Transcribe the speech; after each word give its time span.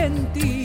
Argentina, 0.00 0.59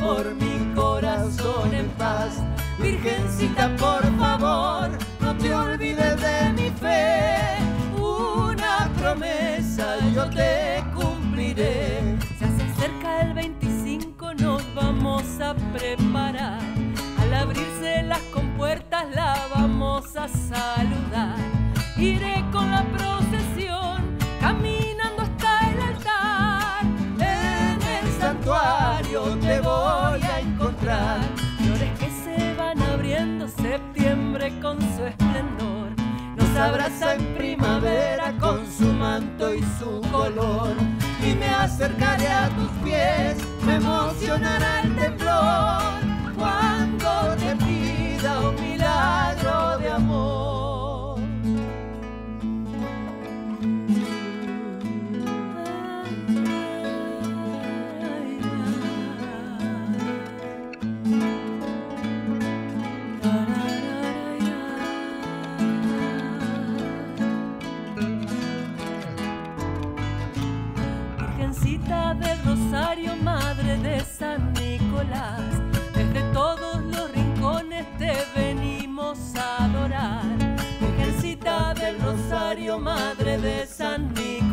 por 0.00 0.34
mi 0.34 0.74
corazón 0.74 1.74
en 1.74 1.88
paz. 1.90 2.42
Virgencita, 2.78 3.68
por 3.76 4.02
favor, 4.18 4.90
no 5.20 5.36
te 5.36 5.54
olvides 5.54 6.16
de 6.20 6.52
mi 6.54 6.70
fe. 6.70 7.36
Una 8.00 8.90
promesa 8.98 9.96
yo 10.14 10.28
te 10.30 10.82
cumpliré. 10.94 12.16
Se 12.38 12.44
hace 12.46 12.80
cerca 12.80 13.20
el 13.22 13.34
25, 13.34 14.34
nos 14.34 14.62
vamos 14.74 15.24
a 15.40 15.54
preparar. 15.76 16.60
Al 17.20 17.34
abrirse 17.34 18.02
las 18.02 18.22
compuertas 18.32 19.04
la 19.14 19.36
vamos 19.54 20.16
a 20.16 20.26
saludar. 20.28 21.36
Iré 21.96 22.42
con 22.50 22.70
la 22.70 22.82
procesión, 22.84 23.19
abraza 36.60 37.14
en 37.14 37.34
primavera 37.34 38.32
con 38.38 38.66
su 38.70 38.86
manto 38.92 39.54
y 39.54 39.62
su 39.78 40.00
color. 40.10 40.74
Y 41.22 41.34
me 41.34 41.48
acercaré 41.48 42.28
a 42.28 42.48
tus 42.50 42.70
pies, 42.84 43.36
me 43.64 43.76
emocionará 43.76 44.80
el 44.82 44.96
temblor. 44.96 45.82
Cuando 46.36 47.36
te 47.36 47.56
pida 47.56 48.48
un 48.48 48.54
milagro 48.62 49.78
de 49.78 49.90
amor. 49.90 50.59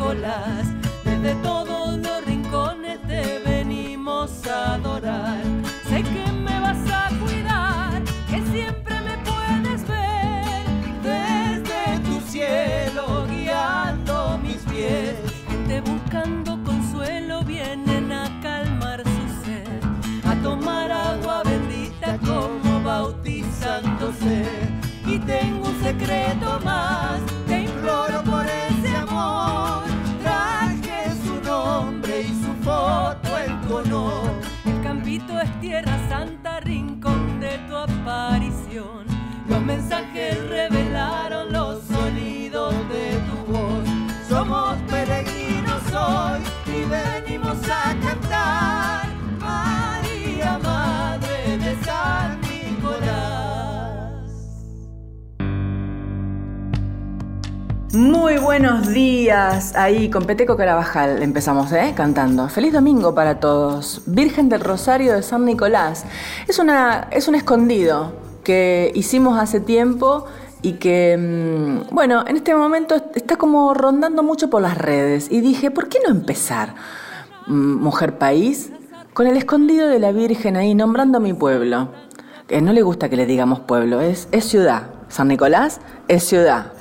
Desde 0.07 1.35
todos 1.43 1.97
los 1.97 2.25
rincones 2.25 2.97
te 3.07 3.39
venimos 3.39 4.47
a 4.47 4.75
adorar. 4.75 5.41
Sé 5.83 6.01
que 6.01 6.31
me 6.31 6.57
vas 6.61 6.77
a 6.89 7.09
cuidar, 7.19 8.01
que 8.29 8.41
siempre 8.49 8.95
me 9.01 9.17
puedes 9.17 9.85
ver 9.85 10.65
desde 11.03 11.99
tu 12.05 12.21
cielo 12.21 13.27
guiando 13.27 14.39
mis 14.41 14.63
pies. 14.71 15.17
Gente 15.49 15.81
buscando 15.81 16.57
consuelo 16.63 17.43
vienen 17.43 18.09
a 18.13 18.29
calmar 18.41 19.03
su 19.03 19.45
sed, 19.45 19.81
a 20.23 20.35
tomar 20.41 20.89
agua 20.89 21.43
bendita 21.43 22.17
como 22.19 22.81
bautizándose. 22.81 24.45
Y 25.05 25.19
tengo 25.19 25.67
un 25.67 25.83
secreto 25.83 26.59
Muy 57.97 58.37
buenos 58.37 58.89
días. 58.89 59.75
Ahí 59.75 60.11
con 60.11 60.25
Peteco 60.25 60.55
Carabajal 60.55 61.23
empezamos, 61.23 61.71
¿eh? 61.71 61.93
Cantando. 61.95 62.47
Feliz 62.47 62.71
domingo 62.71 63.15
para 63.15 63.39
todos. 63.39 64.03
Virgen 64.05 64.49
del 64.49 64.61
Rosario 64.61 65.13
de 65.13 65.23
San 65.23 65.45
Nicolás. 65.45 66.05
Es, 66.47 66.59
una, 66.59 67.07
es 67.09 67.27
un 67.27 67.33
escondido 67.33 68.13
que 68.43 68.91
hicimos 68.93 69.39
hace 69.39 69.59
tiempo 69.61 70.25
y 70.61 70.73
que, 70.73 71.17
mm, 71.17 71.95
bueno, 71.95 72.23
en 72.27 72.35
este 72.35 72.53
momento 72.53 73.01
está 73.15 73.35
como 73.35 73.73
rondando 73.73 74.21
mucho 74.21 74.51
por 74.51 74.61
las 74.61 74.77
redes. 74.77 75.31
Y 75.31 75.41
dije, 75.41 75.71
¿por 75.71 75.89
qué 75.89 75.97
no 76.05 76.11
empezar, 76.11 76.75
mm, 77.47 77.77
Mujer 77.81 78.19
País, 78.19 78.69
con 79.15 79.25
el 79.25 79.37
escondido 79.37 79.87
de 79.87 79.97
la 79.97 80.11
Virgen 80.11 80.55
ahí 80.55 80.75
nombrando 80.75 81.19
mi 81.19 81.33
pueblo? 81.33 81.89
Que 82.47 82.61
no 82.61 82.73
le 82.73 82.83
gusta 82.83 83.09
que 83.09 83.15
le 83.15 83.25
digamos 83.25 83.61
pueblo, 83.61 84.01
es, 84.01 84.27
es 84.31 84.45
ciudad. 84.45 84.83
San 85.09 85.29
Nicolás 85.29 85.81
es 86.07 86.23
ciudad. 86.23 86.73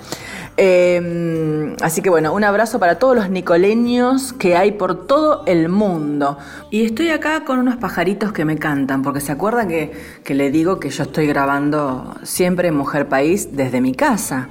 Eh, 0.58 1.76
así 1.82 2.00
que 2.00 2.08
bueno, 2.08 2.32
un 2.32 2.43
abrazo 2.44 2.79
para 2.79 2.99
todos 2.99 3.14
los 3.14 3.29
nicoleños 3.31 4.32
que 4.32 4.56
hay 4.56 4.73
por 4.73 5.06
todo 5.06 5.43
el 5.47 5.69
mundo. 5.69 6.38
Y 6.70 6.85
estoy 6.85 7.11
acá 7.11 7.44
con 7.44 7.58
unos 7.58 7.76
pajaritos 7.76 8.32
que 8.32 8.44
me 8.44 8.58
cantan, 8.58 9.03
porque 9.03 9.20
se 9.20 9.32
acuerdan 9.32 9.69
que, 9.69 9.93
que 10.25 10.35
le 10.35 10.50
digo 10.50 10.81
que 10.81 10.91
yo 10.91 11.03
estoy 11.03 11.26
grabando 11.26 12.14
siempre 12.23 12.73
Mujer 12.73 13.08
País 13.08 13.56
desde 13.56 13.81
mi 13.81 13.94
casa. 13.94 14.49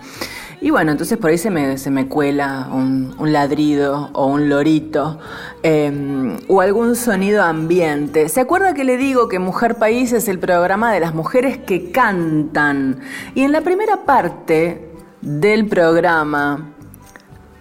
Y 0.61 0.71
bueno, 0.71 0.91
entonces 0.91 1.17
por 1.17 1.29
ahí 1.29 1.37
se 1.37 1.51
me, 1.51 1.77
se 1.77 1.91
me 1.91 2.07
cuela 2.07 2.69
un, 2.71 3.13
ladrido 3.19 4.09
o 4.13 4.27
un 4.27 4.49
lorito 4.49 5.19
em, 5.63 6.37
o 6.47 6.61
algún 6.61 6.95
sonido 6.95 7.43
ambiente. 7.43 8.29
¿Se 8.29 8.41
acuerda 8.41 8.73
que 8.73 8.83
le 8.83 8.97
digo 8.97 9.27
que 9.27 9.37
Mujer 9.37 9.75
País 9.75 10.13
es 10.13 10.27
el 10.27 10.39
programa 10.39 10.91
de 10.91 11.01
las 11.01 11.13
mujeres 11.13 11.57
que 11.57 11.91
cantan? 11.91 12.99
Y 13.35 13.43
en 13.43 13.51
la 13.51 13.61
primera 13.61 14.05
parte 14.05 14.84
del 15.25 15.67
programa 15.67 16.75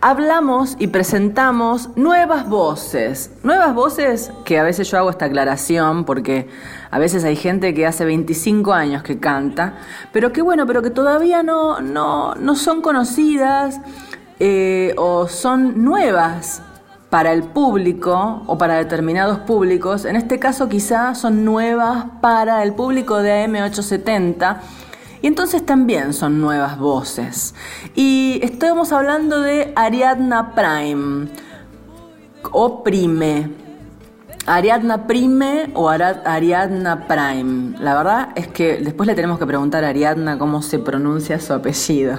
hablamos 0.03 0.77
y 0.79 0.89
presentamos 0.89 1.97
nuevas 1.97 2.47
voces. 2.47 3.31
Nuevas 3.43 3.75
voces 3.75 4.31
que 4.45 4.59
a 4.59 4.63
veces 4.63 4.91
yo 4.91 4.99
hago 4.99 5.09
esta 5.09 5.25
aclaración 5.25 6.05
porque 6.05 6.47
a 6.91 6.99
veces 6.99 7.25
hay 7.25 7.37
gente 7.37 7.73
que 7.73 7.87
hace 7.87 8.05
25 8.05 8.75
años 8.75 9.03
que 9.03 9.19
canta, 9.19 9.79
pero 10.13 10.31
que 10.31 10.43
bueno, 10.43 10.67
pero 10.67 10.83
que 10.83 10.91
todavía 10.91 11.43
no, 11.43 11.81
no, 11.81 12.55
son 12.55 12.83
conocidas 12.83 13.81
eh, 14.41 14.93
o 14.99 15.27
son 15.27 15.83
nuevas 15.83 16.61
para 17.09 17.33
el 17.33 17.45
público 17.45 18.43
o 18.47 18.59
para 18.59 18.75
determinados 18.75 19.39
públicos. 19.39 20.05
En 20.05 20.17
este 20.17 20.39
caso 20.39 20.69
quizá 20.69 21.15
son 21.15 21.47
nuevas 21.47 22.05
para 22.21 22.63
el 22.63 22.75
público 22.75 23.23
de 23.23 23.47
AM870 23.47 24.59
y 25.25 25.27
entonces 25.27 25.65
también 25.65 26.13
son 26.13 26.39
nuevas 26.39 26.79
voces. 26.79 27.55
Y 27.95 28.41
estamos 28.43 28.93
hablando 28.93 29.41
de 29.41 29.73
Ariadna 29.75 30.55
Prime 30.55 31.29
o 32.53 32.85
Prime. 32.85 33.51
Ariadna 34.45 35.07
Prime 35.07 35.71
o 35.73 35.89
Ariadna 35.89 37.07
Prime. 37.09 37.79
La 37.81 37.95
verdad 37.95 38.29
es 38.35 38.49
que 38.49 38.77
después 38.77 39.07
le 39.07 39.15
tenemos 39.15 39.39
que 39.39 39.47
preguntar 39.47 39.83
a 39.85 39.89
Ariadna 39.89 40.37
cómo 40.37 40.61
se 40.61 40.79
pronuncia 40.79 41.41
su 41.41 41.55
apellido. 41.55 42.19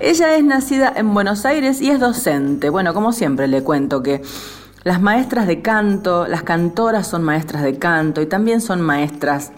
Ella 0.00 0.34
es 0.34 0.42
nacida 0.42 0.90
en 0.96 1.12
Buenos 1.12 1.44
Aires 1.44 1.82
y 1.82 1.90
es 1.90 2.00
docente. 2.00 2.70
Bueno, 2.70 2.94
como 2.94 3.12
siempre 3.12 3.46
le 3.46 3.62
cuento 3.62 4.02
que 4.02 4.22
las 4.84 5.02
maestras 5.02 5.46
de 5.46 5.60
canto, 5.60 6.26
las 6.26 6.44
cantoras 6.44 7.08
son 7.08 7.24
maestras 7.24 7.62
de 7.62 7.78
canto 7.78 8.22
y 8.22 8.26
también 8.26 8.62
son 8.62 8.80
maestras 8.80 9.52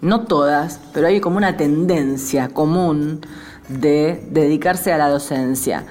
no 0.00 0.24
todas, 0.26 0.80
pero 0.92 1.06
hay 1.06 1.20
como 1.20 1.36
una 1.36 1.56
tendencia 1.56 2.48
común 2.48 3.20
de 3.68 4.26
dedicarse 4.30 4.92
a 4.92 4.98
la 4.98 5.08
docencia. 5.08 5.84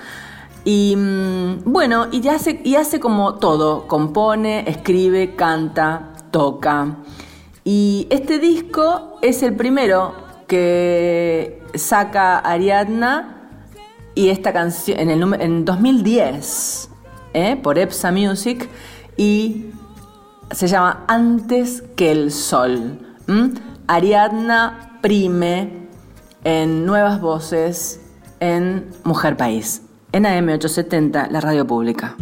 Y 0.66 0.96
mm, 0.98 1.64
bueno, 1.66 2.08
y 2.12 2.28
hace, 2.28 2.62
y 2.64 2.76
hace 2.76 3.00
como 3.00 3.36
todo, 3.36 3.88
compone, 3.88 4.70
escribe, 4.70 5.36
canta, 5.36 6.14
toca. 6.32 6.98
Y 7.64 8.08
este 8.10 8.40
disco 8.40 9.18
es 9.22 9.44
el 9.44 9.56
primero 9.56 10.14
que 10.48 11.62
saca 11.76 12.40
Ariadna 12.40 13.50
y 14.16 14.30
esta 14.30 14.54
canción 14.54 15.00
en, 15.00 15.10
el, 15.10 15.42
en 15.42 15.66
2010 15.66 16.90
¿eh? 17.34 17.56
por 17.62 17.78
EPSA 17.78 18.12
Music 18.12 18.70
y 19.16 19.68
se 20.52 20.68
llama 20.68 21.06
Antes 21.08 21.84
que 21.96 22.12
el 22.12 22.32
Sol. 22.32 23.00
Ariadna 23.88 25.00
Prime 25.02 25.72
en 26.44 26.86
Nuevas 26.86 27.22
Voces 27.22 28.02
en 28.42 28.90
Mujer 29.06 29.38
País, 29.38 29.82
en 30.12 30.26
AM870, 30.26 31.30
la 31.30 31.40
radio 31.40 31.66
pública. 31.66 32.16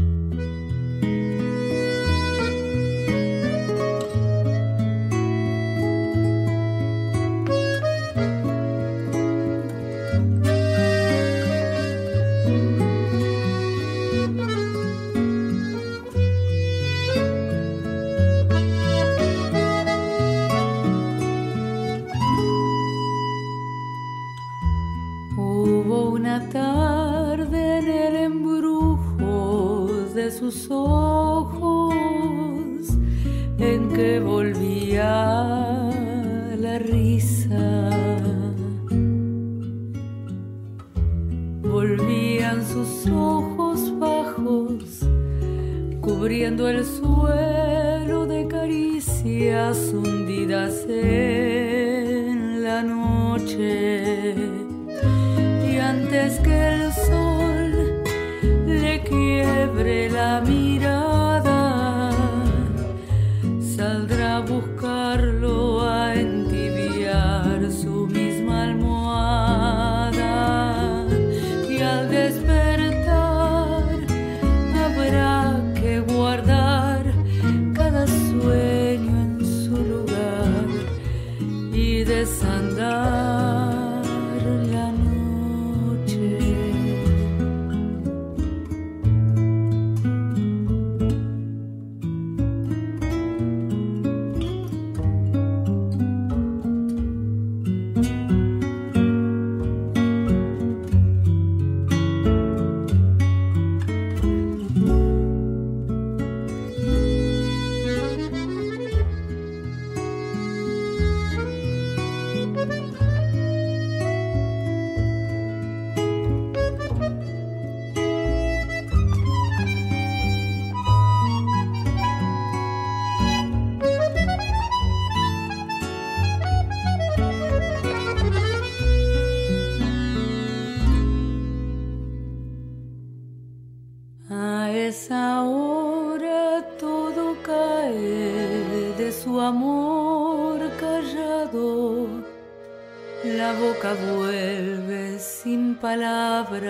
vuelve 143.94 145.20
sin 145.20 145.76
palabras. 145.76 146.66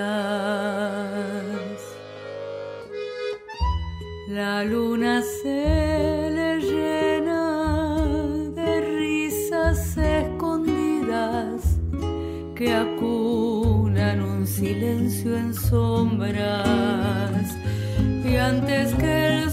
La 4.28 4.64
luna 4.64 5.22
se 5.22 6.30
le 6.38 6.60
llena 6.60 8.06
de 8.54 8.82
risas 8.82 9.98
escondidas 9.98 11.78
que 12.56 12.74
acunan 12.74 14.22
un 14.22 14.46
silencio 14.46 15.38
en 15.38 15.54
sombras 15.54 16.36
y 18.26 18.36
antes 18.36 18.94
que 18.96 19.44
el 19.44 19.52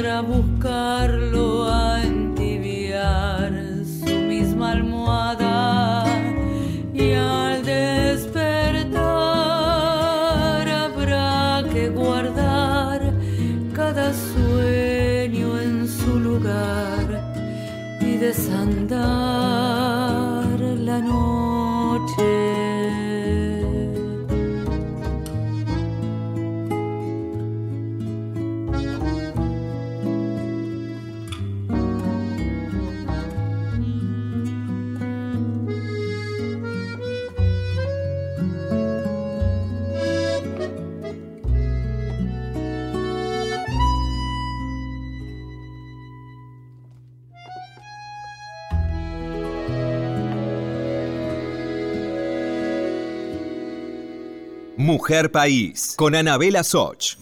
vendrá 0.00 0.18
a 0.18 0.22
buscarlo. 0.22 1.29
Mujer 54.90 55.30
País, 55.30 55.94
con 55.96 56.16
Anabela 56.16 56.64
Soch. 56.64 57.14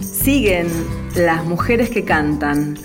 Siguen 0.00 0.68
las 1.16 1.44
mujeres 1.44 1.90
que 1.90 2.04
cantan 2.04 2.78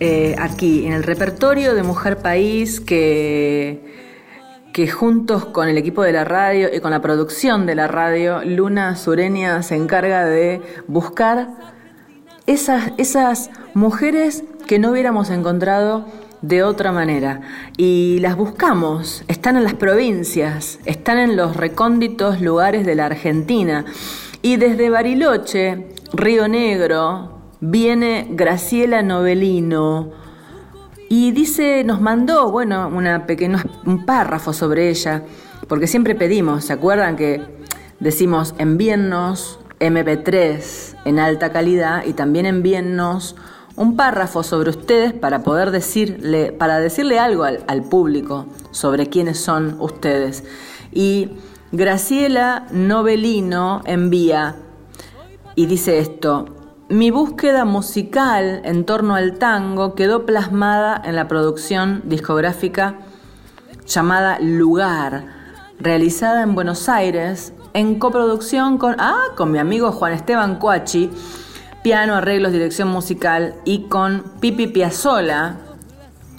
eh, 0.00 0.34
aquí 0.36 0.88
en 0.88 0.92
el 0.92 1.04
repertorio 1.04 1.72
de 1.76 1.84
Mujer 1.84 2.18
País 2.18 2.80
que, 2.80 3.80
que 4.72 4.90
juntos 4.90 5.44
con 5.44 5.68
el 5.68 5.78
equipo 5.78 6.02
de 6.02 6.10
la 6.10 6.24
radio 6.24 6.68
y 6.74 6.80
con 6.80 6.90
la 6.90 7.00
producción 7.00 7.64
de 7.64 7.76
la 7.76 7.86
radio, 7.86 8.42
Luna 8.44 8.96
Sureña 8.96 9.62
se 9.62 9.76
encarga 9.76 10.24
de 10.24 10.60
buscar 10.88 11.50
esas, 12.48 12.90
esas 12.98 13.50
mujeres 13.74 14.42
que 14.66 14.80
no 14.80 14.90
hubiéramos 14.90 15.30
encontrado 15.30 16.06
de 16.42 16.62
otra 16.62 16.92
manera. 16.92 17.40
Y 17.76 18.18
las 18.20 18.36
buscamos, 18.36 19.24
están 19.28 19.56
en 19.56 19.64
las 19.64 19.74
provincias, 19.74 20.78
están 20.84 21.18
en 21.18 21.36
los 21.36 21.56
recónditos 21.56 22.40
lugares 22.40 22.86
de 22.86 22.94
la 22.94 23.06
Argentina. 23.06 23.84
Y 24.42 24.56
desde 24.56 24.90
Bariloche, 24.90 25.88
Río 26.12 26.48
Negro, 26.48 27.40
viene 27.60 28.28
Graciela 28.30 29.02
Novelino. 29.02 30.12
Y 31.08 31.32
dice, 31.32 31.82
nos 31.84 32.00
mandó, 32.00 32.50
bueno, 32.50 32.88
una 32.88 33.26
pequeña, 33.26 33.64
un 33.84 34.06
párrafo 34.06 34.52
sobre 34.52 34.88
ella, 34.90 35.24
porque 35.68 35.86
siempre 35.86 36.14
pedimos, 36.14 36.64
¿se 36.64 36.72
acuerdan 36.72 37.16
que 37.16 37.42
decimos 37.98 38.54
envíennos 38.58 39.58
MP3 39.80 40.96
en 41.04 41.18
alta 41.18 41.50
calidad 41.52 42.04
y 42.04 42.12
también 42.12 42.46
envíennos 42.46 43.34
un 43.80 43.96
párrafo 43.96 44.42
sobre 44.42 44.68
ustedes 44.68 45.14
para 45.14 45.42
poder 45.42 45.70
decirle, 45.70 46.52
para 46.52 46.80
decirle 46.80 47.18
algo 47.18 47.44
al, 47.44 47.82
público 47.84 48.44
sobre 48.72 49.08
quiénes 49.08 49.40
son 49.40 49.76
ustedes. 49.80 50.44
Y 50.92 51.30
Graciela 51.72 52.66
Novelino 52.72 53.80
envía 53.86 54.56
y 55.54 55.64
dice 55.64 55.98
esto, 55.98 56.44
mi 56.90 57.10
búsqueda 57.10 57.64
musical 57.64 58.60
en 58.64 58.84
torno 58.84 59.14
al 59.14 59.38
tango 59.38 59.94
quedó 59.94 60.26
plasmada 60.26 61.00
en 61.02 61.16
la 61.16 61.26
producción 61.26 62.02
discográfica 62.04 62.98
llamada 63.86 64.38
Lugar, 64.40 65.24
realizada 65.78 66.42
en 66.42 66.54
Buenos 66.54 66.90
Aires 66.90 67.54
en 67.72 67.98
coproducción 67.98 68.76
con, 68.76 68.96
ah, 68.98 69.28
con 69.38 69.50
mi 69.50 69.58
amigo 69.58 69.90
Juan 69.90 70.12
Esteban 70.12 70.56
Coachi, 70.56 71.10
piano, 71.82 72.14
arreglos, 72.14 72.52
dirección 72.52 72.88
musical 72.88 73.54
y 73.64 73.88
con 73.88 74.24
Pipi 74.40 74.66
Piazzola, 74.66 75.56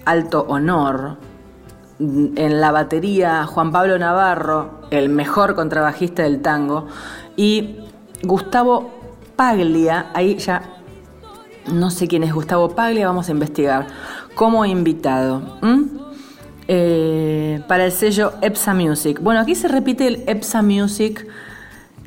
alto 0.05 0.45
honor. 0.47 1.17
En 1.99 2.59
la 2.59 2.71
batería 2.71 3.45
Juan 3.45 3.71
Pablo 3.71 3.99
Navarro, 3.99 4.81
el 4.89 5.09
mejor 5.09 5.53
contrabajista 5.55 6.23
del 6.23 6.41
tango, 6.41 6.87
y 7.35 7.77
Gustavo 8.23 8.91
Paglia, 9.35 10.07
ahí 10.13 10.37
ya 10.37 10.63
no 11.71 11.91
sé 11.91 12.07
quién 12.07 12.23
es 12.23 12.33
Gustavo 12.33 12.69
Paglia, 12.69 13.05
vamos 13.05 13.29
a 13.29 13.31
investigar, 13.31 13.87
como 14.33 14.65
invitado. 14.65 15.59
Eh, 16.67 17.61
para 17.67 17.85
el 17.85 17.91
sello 17.91 18.33
EPSA 18.41 18.73
Music. 18.73 19.19
Bueno, 19.21 19.41
aquí 19.41 19.55
se 19.55 19.67
repite 19.67 20.07
el 20.07 20.23
EPSA 20.25 20.61
Music 20.61 21.27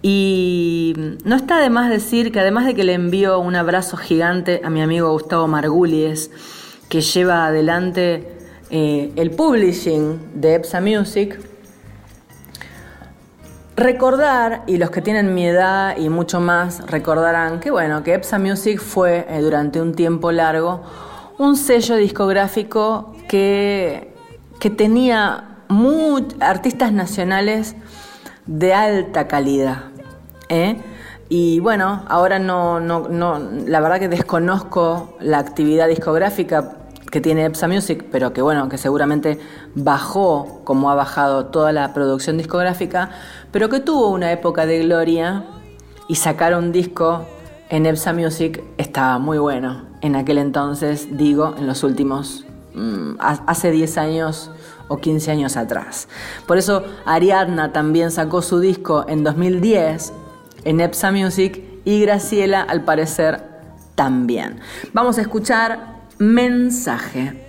y 0.07 0.93
no 1.25 1.35
está 1.35 1.61
de 1.61 1.71
más 1.71 1.89
decir 1.89 2.31
que 2.31 2.39
además 2.39 2.67
de 2.67 2.75
que 2.75 2.85
le 2.85 2.93
envío 2.93 3.39
un 3.39 3.57
abrazo 3.57 3.97
gigante 3.97 4.61
a 4.63 4.69
mi 4.69 4.83
amigo 4.83 5.11
Gustavo 5.13 5.49
Margulies, 5.49 6.31
que 6.91 7.01
lleva 7.01 7.47
adelante 7.47 8.37
eh, 8.69 9.13
el 9.17 9.31
publishing 9.31 10.21
de 10.35 10.57
EPSA 10.57 10.83
Music, 10.83 11.41
recordar, 13.77 14.65
y 14.67 14.77
los 14.77 14.91
que 14.91 15.01
tienen 15.01 15.35
mi 15.35 15.47
edad 15.47 15.97
y 15.97 16.11
mucho 16.11 16.39
más 16.39 16.87
recordarán 16.87 17.59
que 17.59 17.71
bueno, 17.71 18.03
que 18.03 18.13
EPSA 18.13 18.39
Music 18.39 18.81
fue 18.81 19.27
eh, 19.27 19.41
durante 19.41 19.81
un 19.81 19.95
tiempo 19.95 20.33
largo 20.33 20.83
un 21.39 21.57
sello 21.57 21.97
discográfico 21.97 23.17
que, 23.27 24.13
que 24.61 24.69
tenía 24.69 25.63
artistas 26.41 26.93
nacionales 26.93 27.75
de 28.45 28.75
alta 28.75 29.29
calidad. 29.29 29.94
¿Eh? 30.49 30.77
Y 31.29 31.61
bueno, 31.61 32.05
ahora 32.09 32.39
no, 32.39 32.81
no, 32.81 33.09
no, 33.09 33.39
la 33.39 33.81
verdad 33.81 33.99
que 33.99 34.09
desconozco 34.09 35.17
la 35.21 35.39
actividad 35.39 35.89
discográfica 35.89 36.77
que 37.11 37.21
tiene 37.21 37.45
EPSA 37.45 37.69
Music, 37.69 38.05
pero 38.11 38.33
que 38.33 38.43
bueno, 38.43 38.69
que 38.69 38.77
seguramente 38.77 39.39
bajó 39.75 40.61
como 40.65 40.91
ha 40.91 40.95
bajado 40.95 41.47
toda 41.47 41.73
la 41.73 41.95
producción 41.95 42.37
discográfica, 42.37 43.11
pero 43.53 43.69
que 43.69 43.81
tuvo 43.81 44.09
una 44.09 44.33
época 44.33 44.67
de 44.67 44.81
gloria 44.81 45.45
y 46.09 46.17
sacar 46.17 46.57
un 46.57 46.73
disco 46.73 47.25
en 47.71 47.87
EPSA 47.87 48.13
Music 48.13 48.63
estaba 48.79 49.19
muy 49.19 49.39
bueno. 49.39 49.85
En 50.01 50.17
aquel 50.17 50.39
entonces, 50.39 51.17
digo, 51.17 51.55
en 51.57 51.67
los 51.67 51.83
últimos, 51.85 52.45
mm, 52.75 53.15
hace 53.19 53.71
10 53.71 53.97
años 53.97 54.51
o 54.89 54.99
15 54.99 55.31
años 55.31 55.57
atrás. 55.57 56.09
Por 56.47 56.59
eso 56.59 56.85
Ariadna 57.07 57.73
también 57.73 58.11
sacó 58.11 58.43
su 58.43 58.61
disco 58.61 59.05
en 59.09 59.25
2010 59.25 60.13
en 60.65 60.81
EPSA 60.81 61.13
Music 61.13 61.63
y 61.85 62.01
Graciela 62.01 62.63
al 62.63 62.85
parecer 62.85 63.41
también. 63.95 64.61
Vamos 64.93 65.19
a 65.19 65.23
escuchar 65.23 65.95
Mensaje. 66.19 67.45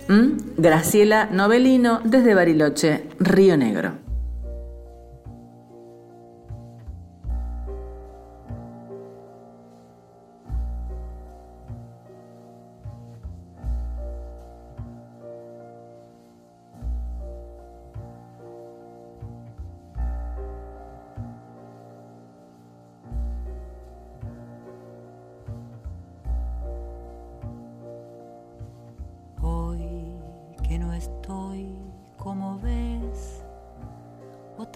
Graciela 0.56 1.28
Novelino 1.30 2.00
desde 2.04 2.34
Bariloche, 2.34 3.04
Río 3.18 3.56
Negro. 3.56 4.05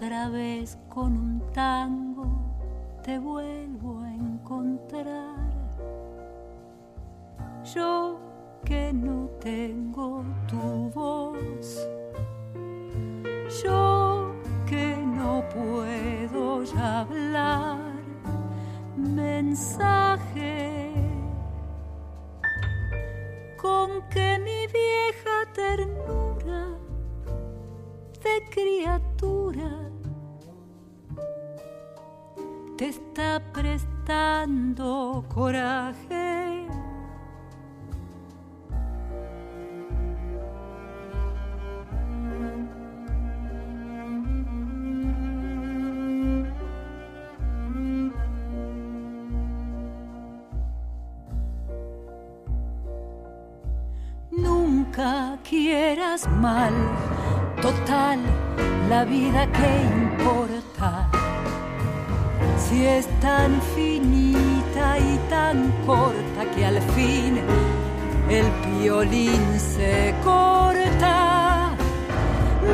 Otra 0.01 0.29
vez 0.29 0.79
con 0.89 1.15
un 1.15 1.41
tango 1.53 2.25
te 3.03 3.19
vuelvo 3.19 3.99
a 3.99 4.11
encontrar. 4.11 5.37
Yo 7.75 8.19
que 8.65 8.91
no 8.93 9.29
tengo 9.39 10.25
tu 10.47 10.89
voz, 10.89 11.87
yo 13.63 14.33
que 14.65 14.97
no 14.97 15.43
puedo 15.53 16.63
hablar, 16.79 17.93
mensaje 18.97 20.91
con 23.61 24.01
que 24.09 24.39
mi 24.39 24.65
vieja 24.65 25.53
ternura 25.53 26.69
de 28.23 28.49
criatura 28.49 29.90
te 32.81 32.87
está 32.87 33.39
prestando 33.53 35.23
coraje. 35.31 36.65
Nunca 54.31 55.37
quieras 55.43 56.27
mal. 56.27 56.73
Total, 57.61 58.19
la 58.89 59.05
vida 59.05 59.45
que 59.51 59.69
importa. 60.01 61.20
Si 62.71 62.85
es 62.85 63.05
tan 63.19 63.61
finita 63.75 64.97
y 64.97 65.19
tan 65.29 65.73
corta 65.85 66.45
que 66.55 66.65
al 66.65 66.81
fin 66.95 67.37
el 68.29 68.45
violín 68.79 69.59
se 69.59 70.15
corta. 70.23 71.71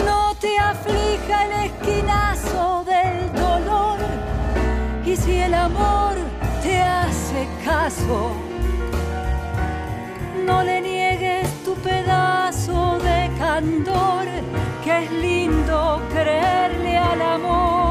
No 0.06 0.36
te 0.36 0.56
aflija 0.60 1.46
el 1.46 1.72
esquinazo 1.72 2.86
del 2.86 3.34
dolor 3.42 3.98
y 5.04 5.16
si 5.16 5.40
el 5.40 5.56
amor 5.56 6.14
te 6.62 6.80
hace 6.80 7.48
caso, 7.66 8.34
no 10.46 10.62
le 10.62 10.80
niegues 10.80 11.50
tu 11.66 11.74
pedazo 11.74 13.00
de 13.00 13.32
candor, 13.40 14.28
que 14.84 15.06
es 15.06 15.12
lindo 15.12 16.00
creerle 16.14 16.98
al 16.98 17.20
amor. 17.20 17.87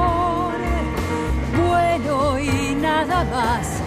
Y 2.07 2.75
nada 2.75 3.25
más, 3.25 3.83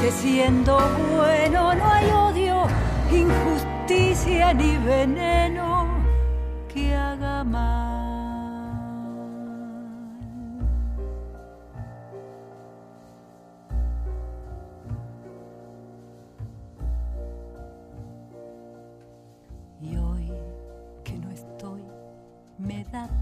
que 0.00 0.10
siendo 0.10 0.78
bueno 1.16 1.74
no 1.74 1.84
hay 1.92 2.10
odio, 2.10 2.66
injusticia 3.12 4.54
ni 4.54 4.76
veneno 4.78 5.86
que 6.72 6.94
haga 6.94 7.44
mal. 7.44 7.90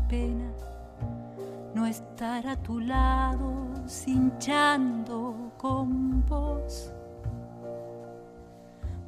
pena 0.09 0.51
no 1.75 1.87
estar 1.87 2.47
a 2.47 2.57
tu 2.57 2.81
lado 2.81 3.68
cinchando 3.89 5.51
con 5.57 6.25
vos. 6.27 6.93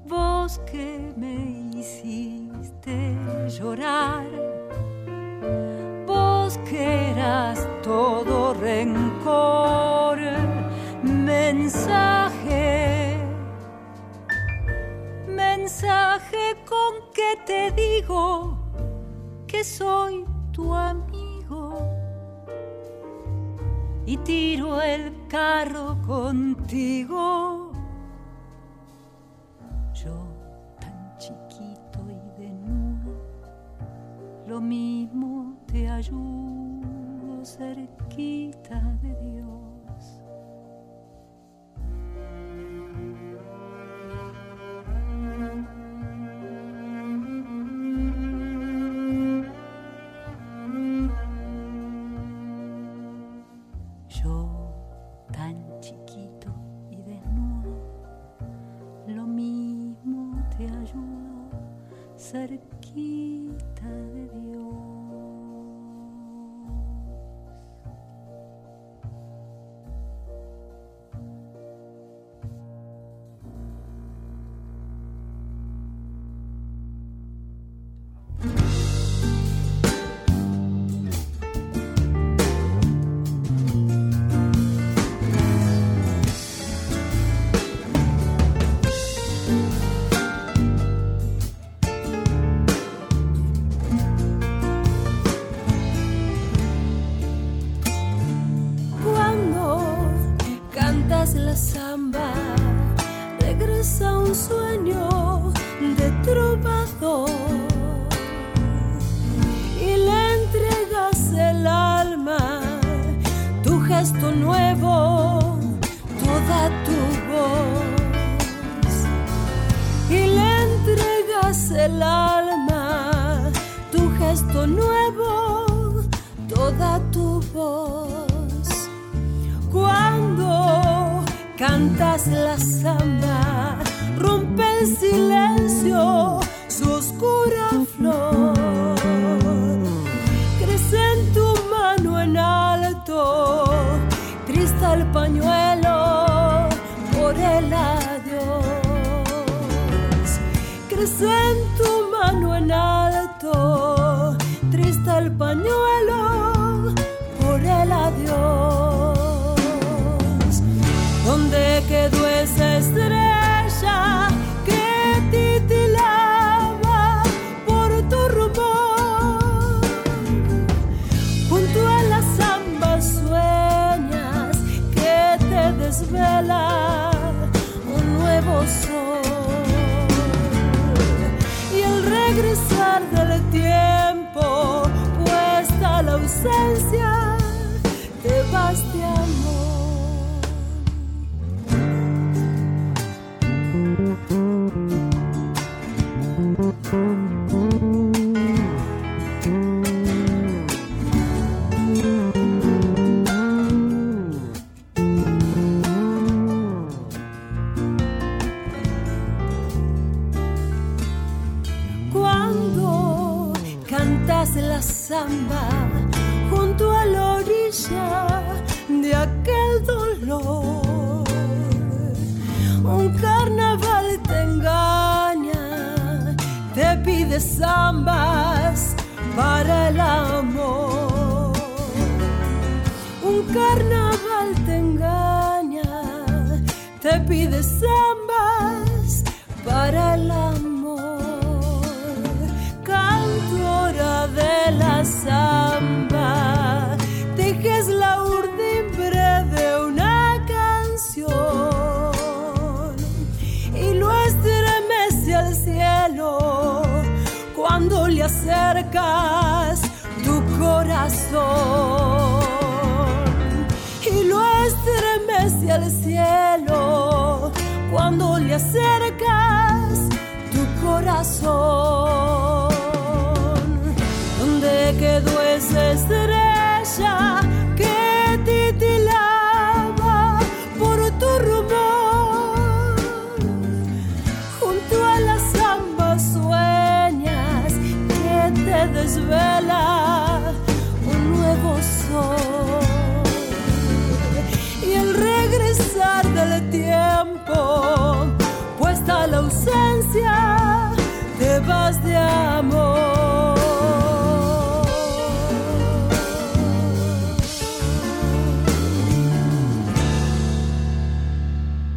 Vos 0.06 0.58
que 0.70 1.12
me 1.16 1.78
hiciste 1.78 3.14
llorar, 3.48 4.26
vos 6.06 6.58
que 6.68 7.10
eras 7.10 7.68
todo 7.82 8.54
rencor, 8.54 10.18
mensaje, 11.02 13.18
mensaje 15.28 16.56
con 16.66 17.12
que 17.12 17.36
te 17.46 17.70
digo 17.72 18.56
que 19.46 19.62
soy 19.62 20.19
tiro 24.24 24.80
el 24.82 25.12
carro 25.28 25.96
contigo. 26.06 27.39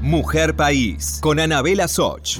Mujer 0.01 0.55
País 0.55 1.19
con 1.21 1.39
Anabela 1.41 1.89
Soch. 1.89 2.39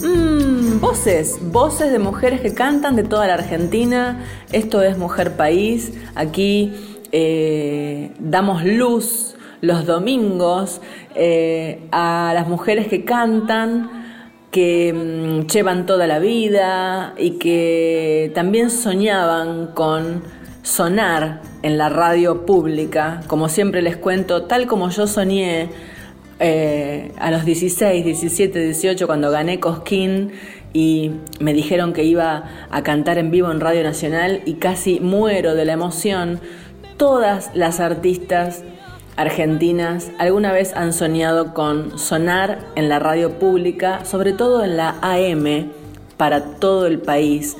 Mm, 0.00 0.78
voces, 0.78 1.38
voces 1.50 1.90
de 1.90 1.98
mujeres 1.98 2.40
que 2.40 2.54
cantan 2.54 2.94
de 2.94 3.02
toda 3.02 3.26
la 3.26 3.34
Argentina. 3.34 4.24
Esto 4.52 4.82
es 4.82 4.96
Mujer 4.98 5.36
País. 5.36 5.92
Aquí 6.14 6.72
eh, 7.10 8.12
damos 8.20 8.64
luz 8.64 9.34
los 9.60 9.86
domingos 9.86 10.80
eh, 11.14 11.88
a 11.90 12.32
las 12.34 12.46
mujeres 12.46 12.88
que 12.88 13.04
cantan, 13.04 13.95
que 14.56 14.90
mm, 14.94 15.48
llevan 15.48 15.84
toda 15.84 16.06
la 16.06 16.18
vida 16.18 17.12
y 17.18 17.32
que 17.32 18.32
también 18.34 18.70
soñaban 18.70 19.66
con 19.74 20.22
sonar 20.62 21.42
en 21.62 21.76
la 21.76 21.90
radio 21.90 22.46
pública. 22.46 23.20
Como 23.26 23.50
siempre 23.50 23.82
les 23.82 23.98
cuento, 23.98 24.44
tal 24.44 24.66
como 24.66 24.88
yo 24.88 25.06
soñé 25.06 25.68
eh, 26.40 27.12
a 27.18 27.30
los 27.30 27.44
16, 27.44 28.02
17, 28.02 28.58
18 28.58 29.06
cuando 29.06 29.30
gané 29.30 29.60
Cosquín 29.60 30.32
y 30.72 31.10
me 31.38 31.52
dijeron 31.52 31.92
que 31.92 32.04
iba 32.04 32.44
a 32.70 32.82
cantar 32.82 33.18
en 33.18 33.30
vivo 33.30 33.50
en 33.50 33.60
Radio 33.60 33.82
Nacional 33.82 34.40
y 34.46 34.54
casi 34.54 35.00
muero 35.00 35.54
de 35.54 35.66
la 35.66 35.74
emoción. 35.74 36.40
Todas 36.96 37.50
las 37.52 37.78
artistas 37.78 38.64
argentinas 39.16 40.10
alguna 40.18 40.52
vez 40.52 40.74
han 40.74 40.92
soñado 40.92 41.54
con 41.54 41.98
sonar 41.98 42.60
en 42.74 42.88
la 42.88 42.98
radio 42.98 43.38
pública, 43.38 44.04
sobre 44.04 44.32
todo 44.32 44.62
en 44.62 44.76
la 44.76 44.96
AM, 45.00 45.72
para 46.16 46.42
todo 46.58 46.86
el 46.86 47.00
país, 47.00 47.56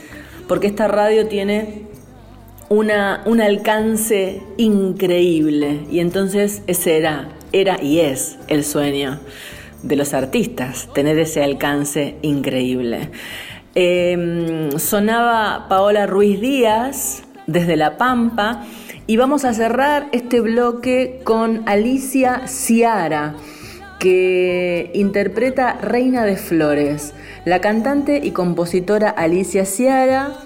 porque 0.49 0.67
esta 0.67 0.89
radio 0.89 1.27
tiene 1.27 1.87
una, 2.69 3.23
un 3.27 3.41
alcance 3.41 4.43
increíble 4.57 5.81
y 5.91 6.01
entonces 6.01 6.63
ese 6.67 6.99
era, 6.99 7.29
era 7.53 7.83
y 7.83 8.01
es 8.01 8.39
el 8.49 8.65
sueño 8.65 9.21
de 9.83 9.97
los 9.97 10.15
artistas, 10.15 10.89
tener 10.95 11.19
ese 11.19 11.43
alcance 11.43 12.17
increíble. 12.23 13.11
Eh, 13.75 14.71
sonaba 14.79 15.67
Paola 15.69 16.07
Ruiz 16.07 16.41
Díaz 16.41 17.23
desde 17.47 17.77
La 17.77 17.99
Pampa 17.99 18.65
y 19.07 19.17
vamos 19.17 19.45
a 19.45 19.55
cerrar 19.55 20.09
este 20.13 20.41
bloque 20.41 21.21
con 21.23 21.63
Alicia 21.67 22.43
Ciara 22.47 23.37
que 24.01 24.91
interpreta 24.95 25.75
Reina 25.81 26.25
de 26.25 26.37
Flores. 26.37 27.15
La 27.45 27.61
cantante 27.61 28.21
y 28.23 28.33
compositora 28.33 29.09
Alicia 29.11 29.65
Ciara 29.65 30.37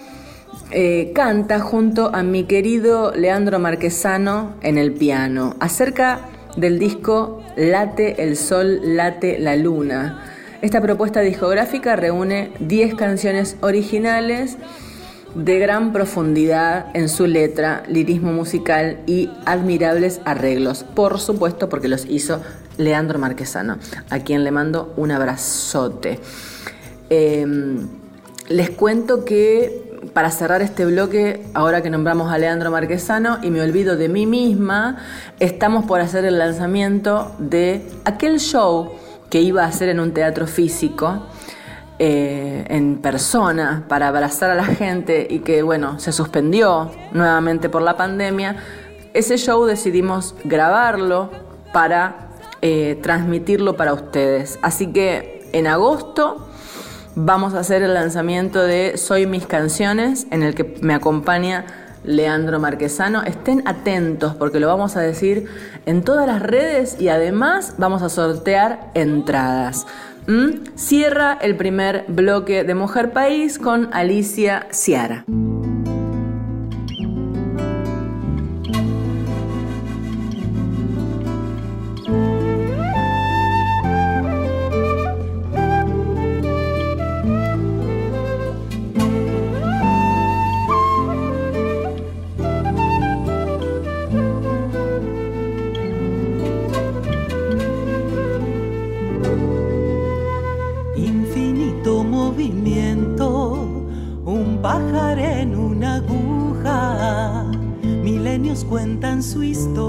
eh, 0.70 1.12
canta 1.14 1.60
junto 1.60 2.14
a 2.14 2.22
mi 2.22 2.44
querido 2.44 3.12
Leandro 3.16 3.58
Marquesano 3.58 4.54
en 4.60 4.76
el 4.76 4.92
piano 4.92 5.56
acerca 5.58 6.28
del 6.56 6.78
disco 6.78 7.42
Late 7.56 8.22
el 8.22 8.36
Sol, 8.36 8.80
Late 8.82 9.38
la 9.38 9.56
Luna. 9.56 10.22
Esta 10.60 10.82
propuesta 10.82 11.20
discográfica 11.20 11.96
reúne 11.96 12.52
10 12.60 12.94
canciones 12.94 13.56
originales 13.62 14.58
de 15.34 15.58
gran 15.58 15.92
profundidad 15.92 16.86
en 16.94 17.08
su 17.08 17.26
letra, 17.26 17.82
lirismo 17.88 18.32
musical 18.32 18.98
y 19.06 19.30
admirables 19.44 20.20
arreglos. 20.24 20.84
Por 20.84 21.20
supuesto, 21.20 21.68
porque 21.68 21.88
los 21.88 22.06
hizo 22.06 22.40
Leandro 22.76 23.18
Marquesano, 23.18 23.78
a 24.08 24.18
quien 24.20 24.44
le 24.44 24.50
mando 24.50 24.92
un 24.96 25.10
abrazote. 25.10 26.18
Eh, 27.10 27.46
les 28.48 28.70
cuento 28.70 29.24
que 29.24 29.90
para 30.12 30.30
cerrar 30.30 30.62
este 30.62 30.86
bloque, 30.86 31.46
ahora 31.54 31.82
que 31.82 31.90
nombramos 31.90 32.32
a 32.32 32.38
Leandro 32.38 32.70
Marquesano 32.70 33.38
y 33.42 33.50
me 33.50 33.60
olvido 33.60 33.96
de 33.96 34.08
mí 34.08 34.26
misma, 34.26 34.98
estamos 35.38 35.84
por 35.84 36.00
hacer 36.00 36.24
el 36.24 36.38
lanzamiento 36.38 37.32
de 37.38 37.86
aquel 38.04 38.40
show 38.40 38.92
que 39.28 39.40
iba 39.40 39.64
a 39.64 39.68
hacer 39.68 39.88
en 39.88 40.00
un 40.00 40.12
teatro 40.12 40.46
físico, 40.46 41.26
eh, 42.02 42.64
en 42.70 42.96
persona, 42.96 43.84
para 43.86 44.08
abrazar 44.08 44.50
a 44.50 44.54
la 44.54 44.64
gente 44.64 45.26
y 45.28 45.40
que, 45.40 45.62
bueno, 45.62 46.00
se 46.00 46.12
suspendió 46.12 46.90
nuevamente 47.12 47.68
por 47.68 47.82
la 47.82 47.98
pandemia. 47.98 48.56
Ese 49.12 49.36
show 49.36 49.66
decidimos 49.66 50.34
grabarlo 50.44 51.28
para 51.74 52.30
eh, 52.62 52.98
transmitirlo 53.02 53.76
para 53.76 53.92
ustedes. 53.92 54.58
Así 54.62 54.86
que 54.94 55.46
en 55.52 55.66
agosto 55.66 56.48
vamos 57.16 57.52
a 57.52 57.58
hacer 57.58 57.82
el 57.82 57.92
lanzamiento 57.92 58.62
de 58.62 58.96
Soy 58.96 59.26
mis 59.26 59.46
canciones, 59.46 60.26
en 60.30 60.42
el 60.42 60.54
que 60.54 60.78
me 60.80 60.94
acompaña 60.94 61.66
Leandro 62.02 62.58
Marquesano. 62.58 63.24
Estén 63.24 63.62
atentos 63.66 64.34
porque 64.36 64.58
lo 64.58 64.68
vamos 64.68 64.96
a 64.96 65.00
decir 65.00 65.48
en 65.84 66.02
todas 66.02 66.26
las 66.26 66.40
redes 66.40 66.98
y 66.98 67.08
además 67.08 67.74
vamos 67.76 68.00
a 68.00 68.08
sortear 68.08 68.90
entradas. 68.94 69.86
¿Mm? 70.26 70.76
Cierra 70.76 71.38
el 71.40 71.56
primer 71.56 72.04
bloque 72.08 72.64
de 72.64 72.74
Mujer 72.74 73.12
País 73.12 73.58
con 73.58 73.92
Alicia 73.92 74.66
Ciara. 74.70 75.24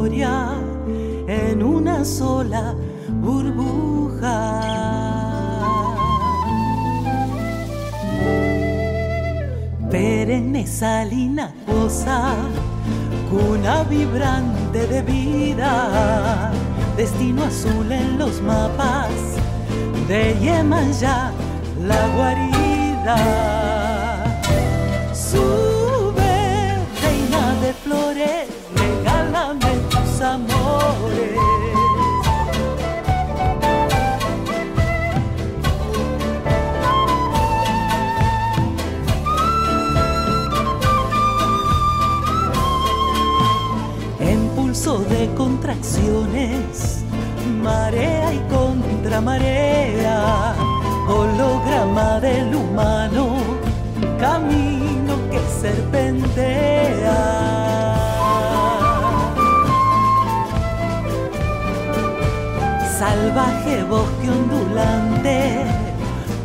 En 0.10 1.62
una 1.62 2.04
sola 2.04 2.74
burbuja. 3.22 4.62
Perenne 9.92 10.66
salina 10.66 11.54
cosa, 11.68 12.34
cuna 13.30 13.84
vibrante 13.84 14.88
de 14.88 15.02
vida, 15.04 16.52
destino 16.98 17.44
azul 17.44 17.92
en 17.92 18.18
los 18.18 18.42
mapas 18.42 19.12
de 20.08 20.36
Yemayá, 20.40 21.32
la 21.80 22.08
guarida. 22.16 23.18
Sube, 25.14 26.34
reina 27.04 27.54
de 27.62 27.74
flores, 27.84 28.48
regálame 28.76 29.71
pulso 44.56 45.00
de 45.00 45.30
contracciones, 45.36 47.04
marea 47.62 48.34
y 48.34 48.40
contramarea, 48.50 50.56
holograma 51.08 52.20
del 52.20 52.56
humano, 52.56 53.38
camino 54.20 55.16
que 55.32 55.40
serpentea. 55.62 57.52
Salvaje 63.02 63.82
bosque 63.86 64.30
ondulante, 64.30 65.66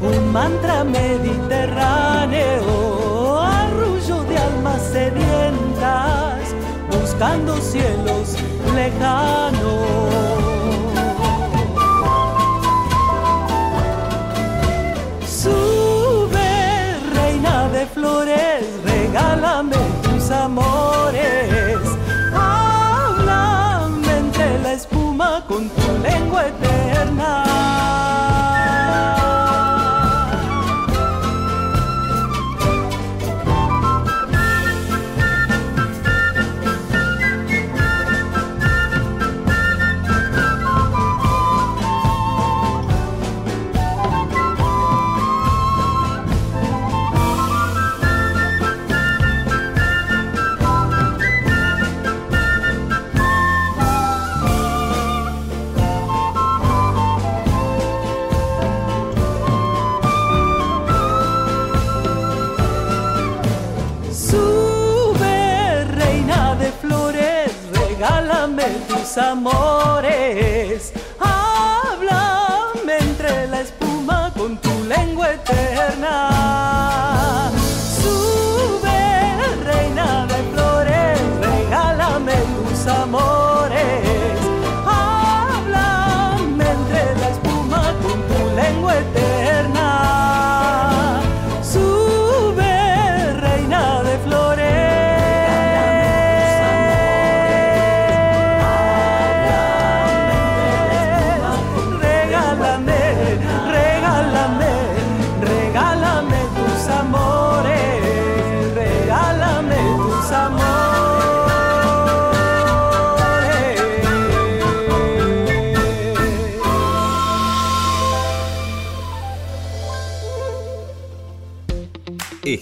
un 0.01 0.33
mantra 0.33 0.85
mediterráneo, 0.85 3.43
arrullo 3.43 4.25
de 4.25 4.39
almas 4.39 4.81
sedientas, 4.91 6.55
buscando 6.91 7.59
cielos 7.59 8.37
lejanos. 8.75 9.87
Sube, 15.29 16.97
reina 17.17 17.69
de 17.69 17.85
flores, 17.85 18.65
regálame 18.83 19.77
tus 20.05 20.31
amores. 20.31 20.76
Con 25.57 25.71
tu 25.71 25.99
lengua 26.03 26.49
eterna. 26.49 27.36
Tus 69.17 69.56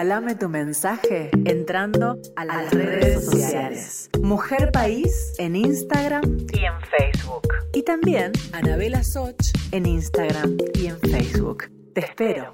regálame 0.00 0.34
tu 0.34 0.48
mensaje 0.48 1.28
entrando 1.44 2.16
a 2.34 2.46
las 2.46 2.72
redes 2.72 3.26
sociales. 3.26 4.08
Mujer 4.22 4.72
País 4.72 5.34
en 5.36 5.54
Instagram 5.54 6.22
y 6.54 6.64
en 6.64 6.80
Facebook. 6.88 7.46
Y 7.74 7.82
también 7.82 8.32
Anabela 8.52 9.04
Soch 9.04 9.36
en 9.72 9.84
Instagram 9.84 10.56
y 10.72 10.86
en 10.86 10.98
Facebook. 11.00 11.64
Te 11.92 12.00
espero. 12.00 12.50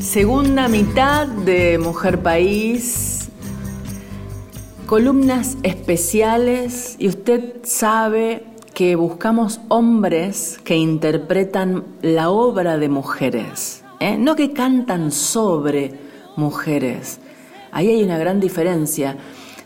Segunda 0.00 0.68
mitad 0.68 1.28
de 1.28 1.78
Mujer 1.78 2.18
País 2.22 3.30
columnas 4.92 5.56
especiales 5.62 6.96
y 6.98 7.08
usted 7.08 7.62
sabe 7.62 8.51
que 8.74 8.96
buscamos 8.96 9.60
hombres 9.68 10.58
que 10.64 10.76
interpretan 10.76 11.84
la 12.00 12.30
obra 12.30 12.78
de 12.78 12.88
mujeres, 12.88 13.84
¿eh? 14.00 14.16
no 14.18 14.34
que 14.34 14.52
cantan 14.52 15.12
sobre 15.12 15.94
mujeres. 16.36 17.20
Ahí 17.70 17.88
hay 17.88 18.02
una 18.02 18.18
gran 18.18 18.40
diferencia. 18.40 19.16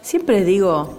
Siempre 0.02 0.44
digo, 0.44 0.94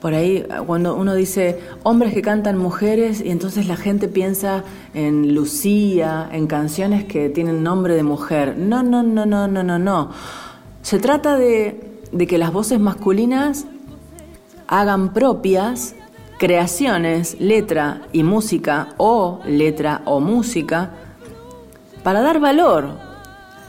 por 0.00 0.14
ahí, 0.14 0.46
cuando 0.66 0.94
uno 0.94 1.14
dice 1.14 1.58
hombres 1.82 2.14
que 2.14 2.22
cantan 2.22 2.58
mujeres, 2.58 3.20
y 3.20 3.30
entonces 3.30 3.66
la 3.66 3.76
gente 3.76 4.08
piensa 4.08 4.64
en 4.94 5.34
Lucía, 5.34 6.28
en 6.32 6.46
canciones 6.46 7.04
que 7.04 7.28
tienen 7.28 7.62
nombre 7.62 7.94
de 7.94 8.02
mujer. 8.02 8.56
No, 8.56 8.82
no, 8.82 9.02
no, 9.02 9.26
no, 9.26 9.48
no, 9.48 9.62
no, 9.62 9.78
no. 9.78 10.10
Se 10.82 10.98
trata 10.98 11.36
de, 11.36 12.00
de 12.12 12.26
que 12.26 12.38
las 12.38 12.52
voces 12.52 12.78
masculinas 12.78 13.66
hagan 14.68 15.12
propias 15.12 15.94
creaciones, 16.38 17.40
letra 17.40 18.02
y 18.12 18.22
música, 18.22 18.88
o 18.96 19.40
letra 19.46 20.02
o 20.04 20.20
música, 20.20 20.90
para 22.02 22.20
dar 22.20 22.40
valor 22.40 22.90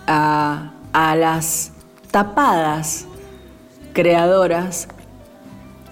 a, 0.06 0.74
a 0.94 1.16
las 1.16 1.72
tapadas 2.12 3.06
creadoras, 3.94 4.88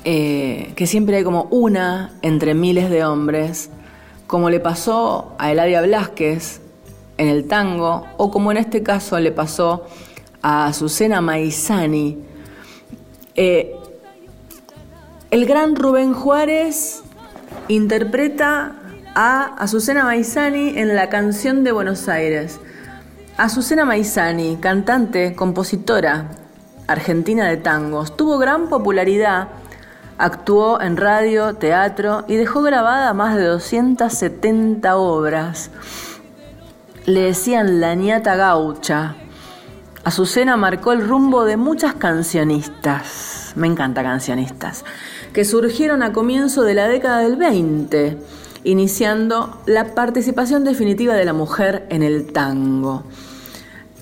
eh, 0.03 0.73
que 0.75 0.85
siempre 0.85 1.17
hay 1.17 1.23
como 1.23 1.47
una 1.49 2.13
entre 2.21 2.53
miles 2.53 2.89
de 2.89 3.03
hombres, 3.03 3.71
como 4.27 4.49
le 4.49 4.59
pasó 4.59 5.33
a 5.39 5.51
Eladia 5.51 5.81
Blasquez 5.81 6.61
en 7.17 7.29
el 7.29 7.47
tango, 7.47 8.05
o 8.17 8.29
como 8.29 8.51
en 8.51 8.57
este 8.57 8.83
caso 8.83 9.19
le 9.19 9.31
pasó 9.31 9.85
a 10.41 10.67
Azucena 10.67 11.21
Maizani. 11.21 12.19
Eh, 13.35 13.75
el 15.35 15.45
gran 15.45 15.75
Rubén 15.75 16.13
Juárez 16.13 17.03
interpreta 17.67 18.77
a 19.15 19.43
Azucena 19.57 20.05
Maizani 20.05 20.79
en 20.79 20.95
la 20.95 21.09
canción 21.09 21.65
de 21.65 21.73
Buenos 21.73 22.07
Aires. 22.07 22.61
Azucena 23.35 23.83
Maizani, 23.83 24.55
cantante, 24.61 25.35
compositora 25.35 26.29
argentina 26.87 27.49
de 27.49 27.57
tangos, 27.57 28.15
tuvo 28.15 28.37
gran 28.37 28.69
popularidad, 28.69 29.49
actuó 30.17 30.79
en 30.79 30.95
radio, 30.95 31.55
teatro 31.55 32.23
y 32.29 32.37
dejó 32.37 32.61
grabada 32.61 33.13
más 33.13 33.35
de 33.35 33.43
270 33.43 34.95
obras. 34.95 35.69
Le 37.05 37.23
decían 37.23 37.81
la 37.81 37.93
niata 37.95 38.37
gaucha. 38.37 39.17
Azucena 40.05 40.55
marcó 40.55 40.91
el 40.91 41.01
rumbo 41.01 41.45
de 41.45 41.57
muchas 41.57 41.95
cancionistas, 41.95 43.53
me 43.55 43.65
encanta 43.65 44.03
cancionistas, 44.03 44.85
que 45.33 45.43
surgieron 45.43 46.03
a 46.03 46.13
comienzo 46.13 46.61
de 46.61 46.75
la 46.75 46.87
década 46.87 47.21
del 47.21 47.37
20, 47.37 48.15
iniciando 48.65 49.63
la 49.65 49.95
participación 49.95 50.63
definitiva 50.63 51.15
de 51.15 51.25
la 51.25 51.33
mujer 51.33 51.87
en 51.89 52.03
el 52.03 52.31
tango. 52.31 53.03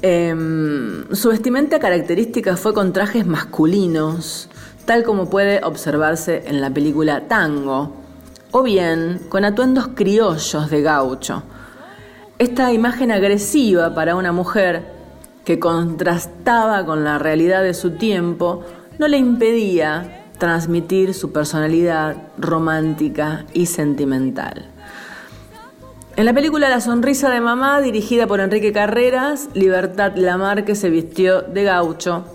Em, 0.02 1.06
su 1.14 1.30
vestimenta 1.30 1.80
característica 1.80 2.58
fue 2.58 2.74
con 2.74 2.92
trajes 2.92 3.26
masculinos, 3.26 4.50
tal 4.84 5.06
como 5.06 5.30
puede 5.30 5.64
observarse 5.64 6.44
en 6.48 6.60
la 6.60 6.70
película 6.70 7.30
Tango, 7.30 7.94
o 8.52 8.62
bien 8.62 9.22
con 9.30 9.46
atuendos 9.46 9.88
criollos 9.96 10.70
de 10.70 10.82
gaucho. 10.82 11.44
Esta 12.40 12.74
imagen 12.74 13.10
agresiva 13.10 13.96
para 13.96 14.18
una 14.18 14.34
mujer 14.34 14.93
que 15.46 15.60
contrastaba 15.60 16.86
con 16.86 17.04
la 17.04 17.20
realidad 17.20 17.64
de 17.64 17.74
su 17.74 17.92
tiempo, 17.92 18.64
no 19.00 19.08
le 19.08 19.18
impedía 19.18 20.24
transmitir 20.38 21.14
su 21.14 21.32
personalidad 21.32 22.16
romántica 22.38 23.46
y 23.54 23.66
sentimental. 23.68 24.70
En 26.16 26.26
la 26.26 26.34
película 26.34 26.70
La 26.70 26.80
sonrisa 26.80 27.30
de 27.30 27.42
mamá, 27.42 27.82
dirigida 27.82 28.28
por 28.28 28.40
Enrique 28.40 28.72
Carreras, 28.72 29.50
Libertad 29.54 30.14
Lamarque 30.16 30.76
se 30.76 30.90
vistió 30.90 31.42
de 31.42 31.64
gaucho 31.64 32.26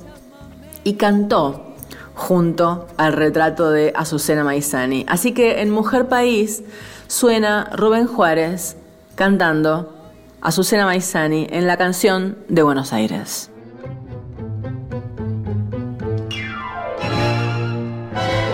y 0.82 0.94
cantó 0.94 1.74
junto 2.14 2.88
al 2.96 3.12
retrato 3.12 3.70
de 3.70 3.92
Azucena 3.94 4.42
Maizani. 4.42 5.06
Así 5.08 5.32
que 5.32 5.60
en 5.60 5.70
Mujer 5.70 6.08
País 6.08 6.64
suena 7.06 7.70
Rubén 7.72 8.08
Juárez 8.08 8.76
cantando 9.14 9.97
Azucena 10.40 10.84
Maizani 10.84 11.48
en 11.50 11.66
la 11.66 11.76
canción 11.76 12.38
de 12.48 12.62
Buenos 12.62 12.92
Aires. 12.92 13.50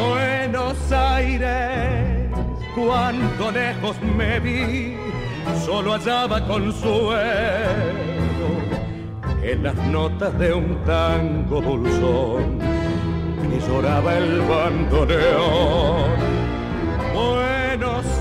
Buenos 0.00 0.92
Aires, 0.92 2.30
cuánto 2.74 3.50
lejos 3.50 3.96
me 4.16 4.40
vi, 4.40 4.96
solo 5.66 5.92
hallaba 5.92 6.46
consuelo 6.46 7.04
en 9.42 9.62
las 9.62 9.74
notas 9.74 10.38
de 10.38 10.54
un 10.54 10.82
tango 10.84 11.60
dulzón 11.60 12.58
y 13.54 13.60
lloraba 13.68 14.16
el 14.16 14.40
bandoneón 14.40 16.33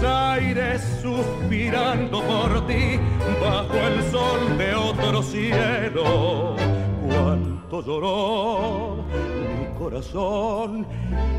Aires 0.03 0.81
suspirando 1.01 2.21
por 2.21 2.67
ti 2.67 2.99
bajo 3.41 3.75
el 3.75 4.03
sol 4.11 4.57
de 4.57 4.75
otro 4.75 5.23
cielo. 5.23 6.55
Cuánto 7.05 7.81
lloró 7.81 9.03
mi 9.59 9.77
corazón 9.77 10.85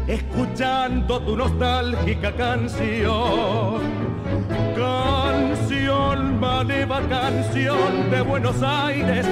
escuchando 0.06 1.20
tu 1.20 1.36
nostálgica. 1.36 2.34
Canción, 2.34 3.80
maneva 6.64 7.00
canción 7.08 8.10
de 8.10 8.22
Buenos 8.22 8.62
Aires. 8.62 9.26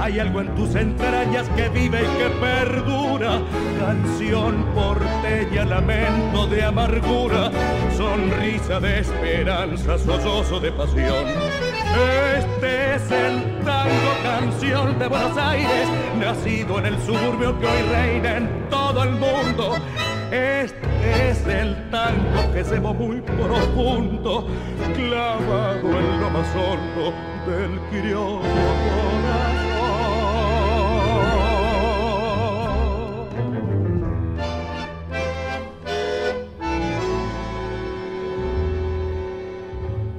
Hay 0.00 0.18
algo 0.18 0.40
en 0.40 0.54
tus 0.54 0.74
entrañas 0.74 1.46
que 1.50 1.68
vive 1.68 2.00
y 2.02 2.18
que 2.18 2.28
perdura. 2.40 3.42
Canción 3.78 4.64
porteña, 4.74 5.66
lamento 5.66 6.46
de 6.46 6.64
amargura, 6.64 7.50
sonrisa 7.94 8.80
de 8.80 9.00
esperanza, 9.00 9.98
sollozo 9.98 10.60
de 10.60 10.72
pasión. 10.72 11.26
Este 12.38 12.94
es 12.94 13.10
el 13.10 13.64
tango 13.64 14.12
canción 14.22 14.98
de 14.98 15.08
Buenos 15.08 15.36
Aires, 15.36 15.88
nacido 16.18 16.78
en 16.78 16.86
el 16.86 16.98
suburbio 17.02 17.58
que 17.60 17.66
hoy 17.66 17.82
reina 17.90 18.36
en 18.38 18.48
todo 18.70 19.02
el 19.02 19.10
mundo. 19.10 19.74
Este 20.30 21.30
es 21.30 21.46
el 21.46 21.90
tango 21.90 22.52
que 22.52 22.62
va 22.80 22.92
muy 22.92 23.18
profundo, 23.22 24.46
clavado 24.94 25.98
en 25.98 26.20
lo 26.20 26.30
más 26.30 26.46
hondo 26.54 27.14
del 27.46 27.80
criollo 27.90 28.40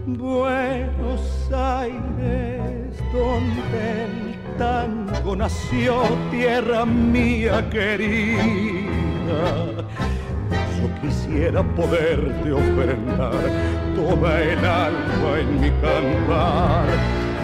Buenos 0.08 1.52
Aires, 1.54 2.98
donde 3.14 4.06
el 4.06 4.58
tango 4.58 5.36
nació, 5.36 6.02
tierra 6.32 6.84
mía 6.84 7.70
querida 7.70 9.59
quisiera 11.10 11.64
poderte 11.64 12.52
ofrendar 12.52 13.34
toda 13.96 14.44
el 14.44 14.60
alma 14.60 15.40
en 15.40 15.62
mi 15.62 15.72
cantar. 15.82 16.88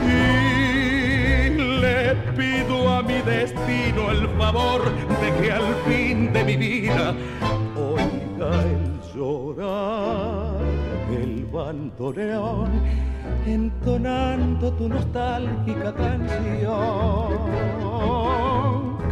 Y 0.06 1.49
le 1.82 2.15
pido 2.38 2.89
a 2.89 3.01
mi 3.01 3.21
destino 3.21 4.12
el 4.12 4.28
favor 4.38 4.82
de 5.21 5.41
que 5.41 5.51
al 5.51 5.75
fin 5.88 6.32
de 6.32 6.43
mi 6.43 6.58
vida 6.58 7.15
oiga 7.75 8.51
el 8.73 8.86
llorar 9.15 10.60
del 11.10 11.45
bandoneón 11.45 12.69
entonando 13.47 14.71
tu 14.73 14.89
nostálgica 14.89 15.93
canción 15.93 17.65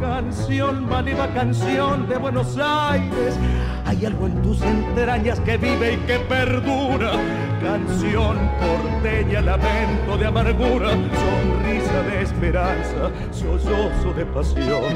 canción, 0.04 0.90
maliva 0.90 1.28
canción 1.34 2.10
de 2.10 2.18
Buenos 2.18 2.58
Aires. 2.58 3.36
Hay 3.86 4.06
algo 4.06 4.28
en 4.28 4.42
tus 4.42 4.62
entrañas 4.62 5.40
que 5.40 5.56
vive 5.58 5.94
y 5.94 5.98
que 6.06 6.20
perdura. 6.20 7.14
Canción 7.62 8.38
porteña, 8.60 9.40
lamento 9.40 10.18
de 10.18 10.26
amargura, 10.26 10.90
sonrisa 10.90 12.02
de 12.10 12.22
esperanza, 12.22 13.12
sollozo 13.32 14.14
de 14.14 14.26
pasión. 14.26 14.94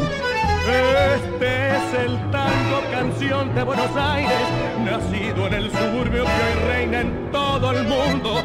Este 1.16 1.70
es 1.70 1.94
el 2.06 2.32
tango 2.32 2.82
canción 2.92 3.56
de 3.56 3.64
Buenos 3.64 3.96
Aires, 3.96 4.46
nacido 4.84 5.48
en 5.48 5.54
el 5.54 5.72
suburbio 5.72 6.26
que 6.26 6.68
reina 6.68 7.02
en 7.02 7.32
todo 7.32 7.72
el 7.72 7.88
mundo. 7.88 8.44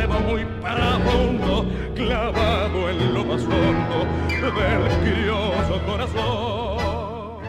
Se 0.00 0.06
va 0.06 0.18
muy 0.20 0.44
profundo, 0.62 1.66
clavado 1.94 2.90
en 2.90 3.14
lo 3.14 3.24
más 3.24 3.42
hondo 3.42 4.06
del 4.40 5.12
crioso 5.12 5.82
corazón. 5.86 7.42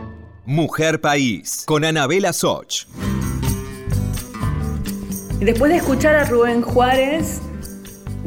Mujer 0.45 0.99
País, 0.99 1.63
con 1.65 1.85
Anabela 1.85 2.33
Soch. 2.33 2.87
Después 5.39 5.71
de 5.71 5.77
escuchar 5.77 6.15
a 6.15 6.25
Rubén 6.25 6.61
Juárez, 6.61 7.41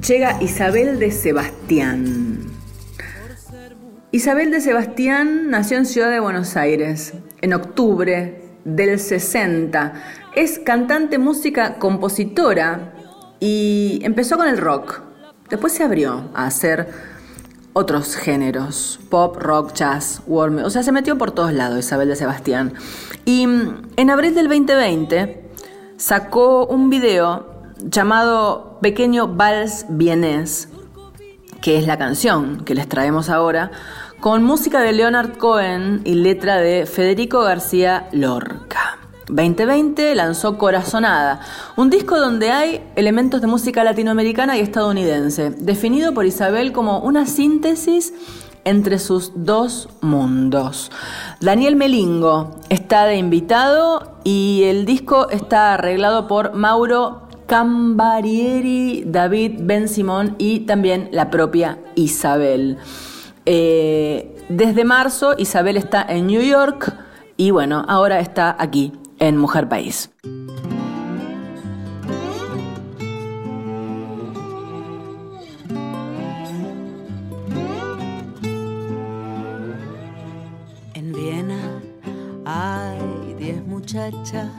llega 0.06 0.42
Isabel 0.42 0.98
de 0.98 1.10
Sebastián. 1.10 2.38
Isabel 4.10 4.50
de 4.50 4.60
Sebastián 4.62 5.50
nació 5.50 5.76
en 5.76 5.86
Ciudad 5.86 6.10
de 6.10 6.20
Buenos 6.20 6.56
Aires 6.56 7.12
en 7.42 7.52
octubre 7.52 8.40
del 8.64 8.98
60. 8.98 9.92
Es 10.34 10.58
cantante, 10.58 11.18
música, 11.18 11.78
compositora 11.78 12.93
y 13.40 14.00
empezó 14.02 14.36
con 14.36 14.48
el 14.48 14.58
rock. 14.58 15.00
Después 15.50 15.72
se 15.72 15.84
abrió 15.84 16.30
a 16.34 16.46
hacer 16.46 16.88
otros 17.74 18.16
géneros, 18.16 19.00
pop, 19.10 19.36
rock, 19.36 19.74
jazz, 19.74 20.22
world, 20.26 20.64
o 20.64 20.70
sea, 20.70 20.82
se 20.82 20.92
metió 20.92 21.18
por 21.18 21.32
todos 21.32 21.52
lados 21.52 21.78
Isabel 21.80 22.08
de 22.08 22.16
Sebastián. 22.16 22.72
Y 23.24 23.46
mm, 23.46 23.82
en 23.96 24.10
abril 24.10 24.34
del 24.34 24.48
2020 24.48 25.50
sacó 25.96 26.66
un 26.66 26.88
video 26.88 27.54
llamado 27.78 28.78
Pequeño 28.80 29.28
Vals 29.28 29.86
Vienés, 29.88 30.68
que 31.60 31.76
es 31.76 31.86
la 31.86 31.98
canción 31.98 32.64
que 32.64 32.74
les 32.74 32.88
traemos 32.88 33.28
ahora, 33.28 33.72
con 34.20 34.42
música 34.44 34.80
de 34.80 34.92
Leonard 34.92 35.36
Cohen 35.36 36.00
y 36.04 36.14
letra 36.14 36.56
de 36.56 36.86
Federico 36.86 37.40
García 37.40 38.08
Lorca. 38.12 39.03
2020 39.28 40.14
lanzó 40.14 40.58
Corazonada, 40.58 41.40
un 41.76 41.90
disco 41.90 42.18
donde 42.18 42.50
hay 42.50 42.82
elementos 42.96 43.40
de 43.40 43.46
música 43.46 43.82
latinoamericana 43.84 44.56
y 44.56 44.60
estadounidense, 44.60 45.50
definido 45.50 46.12
por 46.12 46.26
Isabel 46.26 46.72
como 46.72 47.00
una 47.00 47.26
síntesis 47.26 48.12
entre 48.64 48.98
sus 48.98 49.32
dos 49.34 49.88
mundos. 50.00 50.90
Daniel 51.40 51.76
Melingo 51.76 52.56
está 52.68 53.04
de 53.06 53.16
invitado 53.16 54.18
y 54.24 54.62
el 54.64 54.84
disco 54.84 55.28
está 55.30 55.74
arreglado 55.74 56.26
por 56.26 56.54
Mauro 56.54 57.28
Cambarieri, 57.46 59.04
David 59.06 59.60
Ben 59.60 59.88
Simón 59.88 60.34
y 60.38 60.60
también 60.60 61.08
la 61.12 61.30
propia 61.30 61.78
Isabel. 61.94 62.78
Eh, 63.46 64.34
desde 64.48 64.84
marzo 64.84 65.34
Isabel 65.36 65.76
está 65.76 66.02
en 66.08 66.26
New 66.26 66.42
York 66.42 66.94
y 67.36 67.50
bueno, 67.50 67.84
ahora 67.86 68.20
está 68.20 68.56
aquí 68.58 68.92
en 69.28 69.38
Mujer 69.38 69.66
País. 69.70 70.10
En 80.92 81.12
Viena 81.14 81.80
hay 82.44 83.34
diez 83.38 83.66
muchachas, 83.66 84.50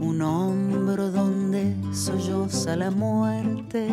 un 0.00 0.22
hombro 0.22 1.10
donde 1.10 1.76
solloza 1.92 2.74
la 2.74 2.90
muerte, 2.90 3.86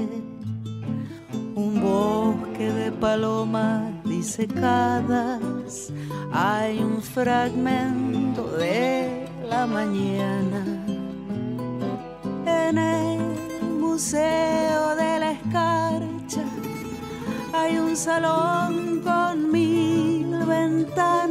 un 1.53 1.81
bosque 1.81 2.71
de 2.71 2.93
palomas 2.93 3.91
disecadas, 4.05 5.91
hay 6.31 6.79
un 6.79 7.01
fragmento 7.01 8.24
de 8.43 9.27
la 9.49 9.65
mañana. 9.65 10.65
En 12.45 12.77
el 12.77 13.19
Museo 13.79 14.95
de 14.95 15.19
la 15.19 15.31
Escarcha 15.31 16.43
hay 17.53 17.77
un 17.77 17.95
salón 17.95 19.01
con 19.03 19.51
mil 19.51 20.36
ventanas. 20.45 21.24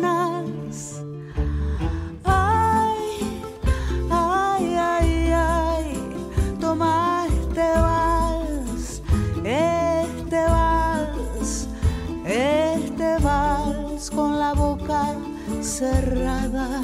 cerrada. 15.78 16.80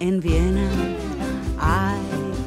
En 0.00 0.20
Viena 0.20 0.68
hay 1.60 2.02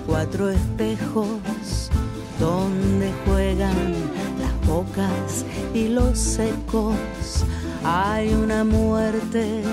cuatro 0.06 0.50
espejos 0.50 1.90
donde 2.38 3.14
juegan 3.26 3.94
las 4.42 4.68
bocas 4.68 5.46
y 5.74 5.88
los 5.88 6.40
ecos. 6.40 7.46
Hay 7.86 8.34
una 8.34 8.66
muerte 8.66 9.64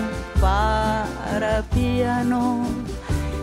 para 0.40 1.64
piano 1.74 2.64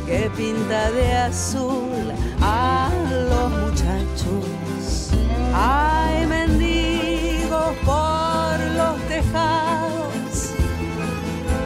que 0.07 0.31
pinta 0.37 0.91
de 0.91 1.13
azul 1.13 2.05
a 2.41 2.89
los 3.29 3.51
muchachos. 3.63 5.09
Hay 5.53 6.25
mendigos 6.25 7.75
por 7.85 8.22
dejados 9.14 10.53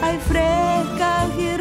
al 0.01 0.19
frecaje 0.19 1.56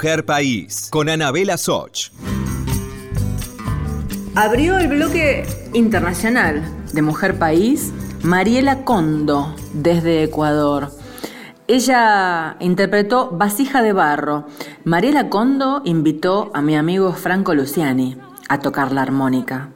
Mujer 0.00 0.24
País, 0.24 0.88
con 0.90 1.10
Anabela 1.10 1.58
Soch. 1.58 2.10
Abrió 4.34 4.78
el 4.78 4.88
bloque 4.88 5.46
internacional 5.74 6.62
de 6.94 7.02
Mujer 7.02 7.38
País 7.38 7.92
Mariela 8.22 8.84
Condo, 8.84 9.54
desde 9.74 10.22
Ecuador. 10.22 10.90
Ella 11.68 12.56
interpretó 12.60 13.28
Vasija 13.32 13.82
de 13.82 13.92
Barro. 13.92 14.46
Mariela 14.84 15.28
Condo 15.28 15.82
invitó 15.84 16.50
a 16.54 16.62
mi 16.62 16.76
amigo 16.76 17.12
Franco 17.12 17.52
Luciani 17.52 18.16
a 18.48 18.58
tocar 18.60 18.92
la 18.92 19.02
armónica. 19.02 19.68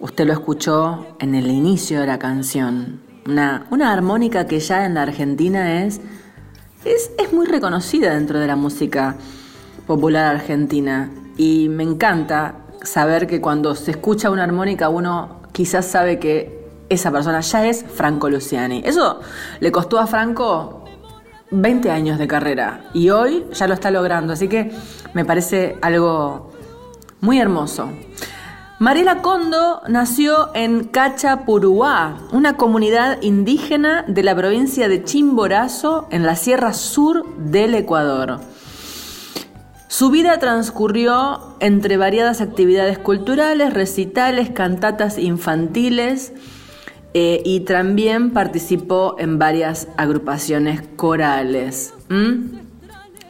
Usted 0.00 0.26
lo 0.26 0.32
escuchó 0.32 1.06
en 1.20 1.36
el 1.36 1.48
inicio 1.48 2.00
de 2.00 2.08
la 2.08 2.18
canción. 2.18 3.00
Una, 3.26 3.68
una 3.70 3.92
armónica 3.92 4.48
que 4.48 4.58
ya 4.58 4.86
en 4.86 4.94
la 4.94 5.02
Argentina 5.02 5.84
es, 5.84 6.00
es, 6.84 7.12
es 7.16 7.32
muy 7.32 7.46
reconocida 7.46 8.12
dentro 8.12 8.40
de 8.40 8.48
la 8.48 8.56
música 8.56 9.18
popular 9.86 10.36
argentina. 10.36 11.10
Y 11.36 11.68
me 11.68 11.82
encanta 11.82 12.56
saber 12.82 13.26
que 13.26 13.40
cuando 13.40 13.74
se 13.74 13.92
escucha 13.92 14.30
una 14.30 14.44
armónica 14.44 14.88
uno 14.88 15.42
quizás 15.52 15.86
sabe 15.86 16.18
que 16.18 16.62
esa 16.88 17.10
persona 17.10 17.40
ya 17.40 17.66
es 17.66 17.84
Franco 17.84 18.28
Luciani. 18.28 18.82
Eso 18.84 19.20
le 19.60 19.72
costó 19.72 19.98
a 19.98 20.06
Franco 20.06 20.84
20 21.50 21.90
años 21.90 22.18
de 22.18 22.26
carrera 22.26 22.84
y 22.92 23.10
hoy 23.10 23.44
ya 23.52 23.66
lo 23.66 23.74
está 23.74 23.90
logrando, 23.90 24.32
así 24.32 24.48
que 24.48 24.72
me 25.14 25.24
parece 25.24 25.76
algo 25.82 26.50
muy 27.20 27.38
hermoso. 27.38 27.90
Mariela 28.78 29.22
Condo 29.22 29.80
nació 29.86 30.50
en 30.54 30.84
Cachapuruá, 30.84 32.18
una 32.32 32.56
comunidad 32.56 33.22
indígena 33.22 34.04
de 34.08 34.24
la 34.24 34.34
provincia 34.34 34.88
de 34.88 35.04
Chimborazo, 35.04 36.08
en 36.10 36.24
la 36.24 36.34
sierra 36.34 36.72
sur 36.72 37.24
del 37.36 37.76
Ecuador. 37.76 38.40
Su 39.92 40.08
vida 40.08 40.38
transcurrió 40.38 41.54
entre 41.60 41.98
variadas 41.98 42.40
actividades 42.40 42.96
culturales, 42.96 43.74
recitales, 43.74 44.48
cantatas 44.48 45.18
infantiles, 45.18 46.32
eh, 47.12 47.42
y 47.44 47.60
también 47.60 48.30
participó 48.30 49.16
en 49.18 49.38
varias 49.38 49.88
agrupaciones 49.98 50.80
corales. 50.96 51.92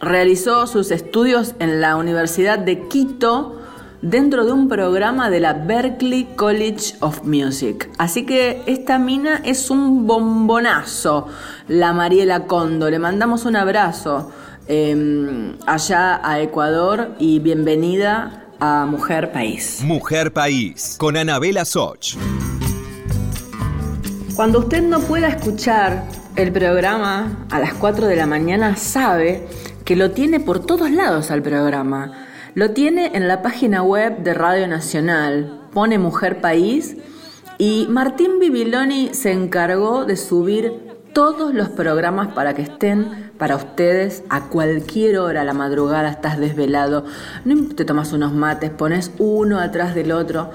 Realizó 0.00 0.68
sus 0.68 0.92
estudios 0.92 1.56
en 1.58 1.80
la 1.80 1.96
Universidad 1.96 2.60
de 2.60 2.86
Quito 2.86 3.58
dentro 4.00 4.44
de 4.44 4.52
un 4.52 4.68
programa 4.68 5.30
de 5.30 5.40
la 5.40 5.54
Berklee 5.54 6.28
College 6.36 6.94
of 7.00 7.24
Music. 7.24 7.90
Así 7.98 8.24
que 8.24 8.62
esta 8.66 9.00
mina 9.00 9.42
es 9.44 9.68
un 9.68 10.06
bombonazo, 10.06 11.26
la 11.66 11.92
Mariela 11.92 12.46
Condo. 12.46 12.88
Le 12.88 13.00
mandamos 13.00 13.46
un 13.46 13.56
abrazo 13.56 14.30
em, 14.68 15.56
allá 15.66 16.20
a 16.22 16.40
Ecuador 16.40 17.14
y 17.18 17.38
bienvenida 17.38 18.46
a 18.60 18.86
Mujer 18.86 19.32
País. 19.32 19.80
Mujer 19.82 20.32
País, 20.32 20.96
con 20.98 21.16
Anabela 21.16 21.64
Soch. 21.64 22.16
Cuando 24.34 24.60
usted 24.60 24.82
no 24.82 25.00
pueda 25.00 25.28
escuchar 25.28 26.04
el 26.36 26.52
programa 26.52 27.46
a 27.50 27.58
las 27.58 27.74
4 27.74 28.06
de 28.06 28.16
la 28.16 28.26
mañana, 28.26 28.76
sabe 28.76 29.46
que 29.84 29.96
lo 29.96 30.12
tiene 30.12 30.40
por 30.40 30.64
todos 30.64 30.90
lados 30.90 31.30
al 31.30 31.42
programa. 31.42 32.26
Lo 32.54 32.70
tiene 32.70 33.12
en 33.14 33.28
la 33.28 33.42
página 33.42 33.82
web 33.82 34.18
de 34.18 34.34
Radio 34.34 34.68
Nacional, 34.68 35.60
pone 35.72 35.98
Mujer 35.98 36.40
País 36.40 36.96
y 37.58 37.86
Martín 37.88 38.38
Bibiloni 38.38 39.10
se 39.12 39.32
encargó 39.32 40.04
de 40.04 40.16
subir 40.16 40.91
todos 41.12 41.54
los 41.54 41.68
programas 41.68 42.28
para 42.28 42.54
que 42.54 42.62
estén 42.62 43.30
para 43.38 43.56
ustedes 43.56 44.24
a 44.28 44.48
cualquier 44.48 45.18
hora, 45.18 45.44
la 45.44 45.54
madrugada 45.54 46.10
estás 46.10 46.38
desvelado, 46.38 47.04
te 47.76 47.84
tomas 47.84 48.12
unos 48.12 48.32
mates, 48.32 48.70
pones 48.70 49.12
uno 49.18 49.58
atrás 49.58 49.94
del 49.94 50.12
otro 50.12 50.50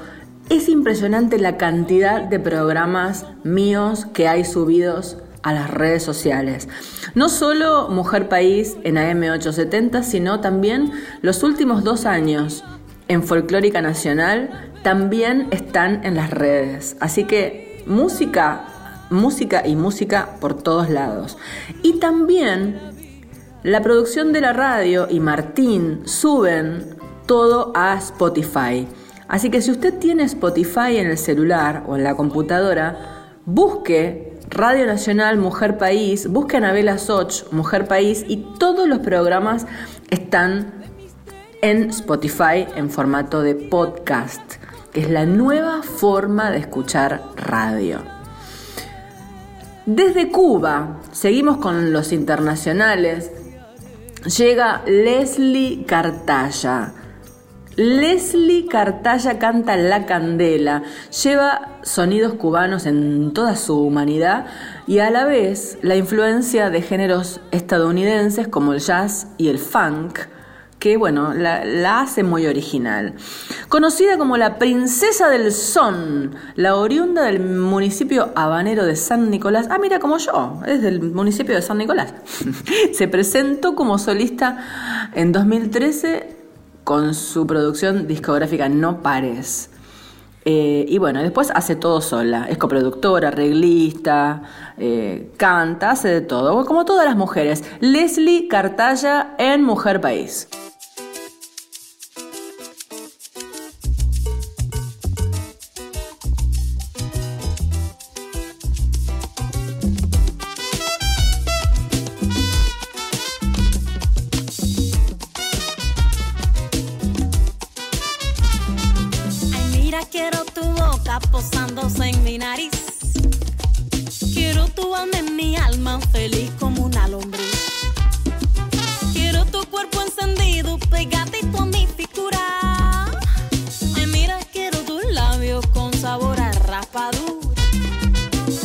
es 0.49 0.69
impresionante 0.69 1.39
la 1.39 1.57
cantidad 1.57 2.21
de 2.21 2.39
programas 2.39 3.25
míos 3.43 4.05
que 4.13 4.27
hay 4.27 4.45
subidos 4.45 5.17
a 5.43 5.53
las 5.53 5.69
redes 5.69 6.03
sociales. 6.03 6.67
No 7.15 7.29
solo 7.29 7.89
Mujer 7.89 8.29
País 8.29 8.77
en 8.83 8.95
AM870, 8.95 10.03
sino 10.03 10.39
también 10.39 10.91
los 11.21 11.43
últimos 11.43 11.83
dos 11.83 12.05
años 12.05 12.63
en 13.07 13.23
Folclórica 13.23 13.81
Nacional 13.81 14.71
también 14.83 15.47
están 15.51 16.05
en 16.05 16.15
las 16.15 16.31
redes. 16.31 16.95
Así 16.99 17.25
que 17.25 17.83
música, 17.85 18.67
música 19.09 19.65
y 19.65 19.75
música 19.75 20.37
por 20.39 20.61
todos 20.61 20.89
lados. 20.89 21.37
Y 21.83 21.99
también 21.99 22.79
la 23.63 23.81
producción 23.81 24.33
de 24.33 24.41
la 24.41 24.53
radio 24.53 25.07
y 25.09 25.19
Martín 25.19 26.01
suben 26.05 26.95
todo 27.25 27.71
a 27.75 27.95
Spotify. 27.95 28.87
Así 29.27 29.49
que 29.49 29.61
si 29.61 29.71
usted 29.71 29.97
tiene 29.99 30.23
Spotify 30.23 30.97
en 30.97 31.07
el 31.07 31.17
celular 31.17 31.83
o 31.87 31.97
en 31.97 32.03
la 32.03 32.15
computadora, 32.15 33.33
busque 33.45 34.39
Radio 34.49 34.85
Nacional 34.85 35.37
Mujer 35.37 35.77
País, 35.77 36.27
busque 36.27 36.57
Anabela 36.57 36.97
Soch 36.97 37.51
Mujer 37.51 37.87
País 37.87 38.23
y 38.27 38.37
todos 38.57 38.87
los 38.87 38.99
programas 38.99 39.67
están 40.09 40.71
en 41.61 41.89
Spotify 41.89 42.65
en 42.75 42.89
formato 42.89 43.41
de 43.41 43.55
podcast, 43.55 44.53
que 44.93 45.01
es 45.01 45.09
la 45.09 45.25
nueva 45.25 45.83
forma 45.83 46.51
de 46.51 46.59
escuchar 46.59 47.21
radio. 47.35 48.16
Desde 49.87 50.29
Cuba, 50.31 50.97
seguimos 51.13 51.59
con 51.59 51.93
los 51.93 52.11
internacionales, 52.11 53.31
llega 54.37 54.81
Leslie 54.85 55.85
Cartaya. 55.85 56.91
Leslie 57.77 58.67
Cartaya 58.67 59.39
canta 59.39 59.77
La 59.77 60.05
Candela, 60.05 60.83
lleva 61.23 61.77
sonidos 61.83 62.33
cubanos 62.33 62.85
en 62.85 63.31
toda 63.31 63.55
su 63.55 63.81
humanidad 63.81 64.47
y 64.87 64.99
a 64.99 65.09
la 65.09 65.23
vez 65.23 65.77
la 65.81 65.95
influencia 65.95 66.69
de 66.69 66.81
géneros 66.81 67.39
estadounidenses 67.51 68.49
como 68.49 68.73
el 68.73 68.81
jazz 68.81 69.27
y 69.37 69.47
el 69.47 69.57
funk, 69.57 70.19
que 70.87 70.95
bueno, 70.95 71.33
la, 71.33 71.99
hace 71.99 72.23
muy 72.23 72.45
original. 72.45 73.13
Conocida 73.67 74.17
como 74.17 74.37
la 74.37 74.57
princesa 74.57 75.27
del 75.27 75.51
son, 75.51 76.33
la 76.55 76.77
oriunda 76.77 77.23
del 77.23 77.41
municipio 77.41 78.31
habanero 78.35 78.85
de 78.85 78.95
San 78.95 79.29
Nicolás, 79.29 79.67
ah 79.69 79.79
mira 79.79 79.99
como 79.99 80.17
yo, 80.17 80.61
es 80.65 80.81
del 80.81 81.01
municipio 81.01 81.55
de 81.55 81.61
San 81.61 81.77
Nicolás, 81.77 82.13
se 82.93 83.07
presentó 83.09 83.75
como 83.75 83.97
solista 83.97 85.09
en 85.13 85.33
2013 85.33 86.37
con 86.85 87.13
su 87.13 87.45
producción 87.45 88.07
discográfica 88.07 88.69
No 88.69 89.01
Pares. 89.01 89.69
Eh, 90.45 90.85
y 90.87 90.97
bueno, 90.99 91.21
después 91.21 91.51
hace 91.53 91.75
todo 91.75 91.99
sola. 91.99 92.47
Es 92.49 92.57
coproductora, 92.57 93.27
arreglista, 93.27 94.43
eh, 94.77 95.33
canta, 95.35 95.91
hace 95.91 96.07
de 96.07 96.21
todo. 96.21 96.65
Como 96.65 96.85
todas 96.85 97.05
las 97.05 97.17
mujeres. 97.17 97.65
Leslie 97.81 98.47
Cartaya 98.47 99.35
en 99.37 99.63
Mujer 99.63 99.99
País. 99.99 100.47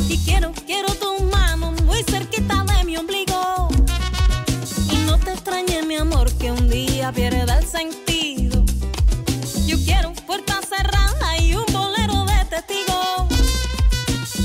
Y 0.08 0.16
quiero, 0.24 0.52
quiero 0.64 0.88
tu 0.94 1.22
mano 1.24 1.72
muy 1.84 2.02
cerquita 2.02 2.64
de 2.64 2.84
mi 2.84 2.96
ombligo. 2.96 3.68
Y 4.90 4.96
no 5.04 5.18
te 5.18 5.32
extrañe, 5.32 5.82
mi 5.82 5.96
amor, 5.96 6.32
que 6.38 6.50
un 6.50 6.70
día 6.70 7.12
pierda 7.12 7.58
el 7.58 7.66
sentido. 7.66 8.64
Yo 9.66 9.76
quiero 9.84 10.14
puerta 10.26 10.60
cerrada 10.62 11.38
y 11.40 11.54
un 11.54 11.66
bolero 11.74 12.24
de 12.24 12.44
testigo. 12.46 13.28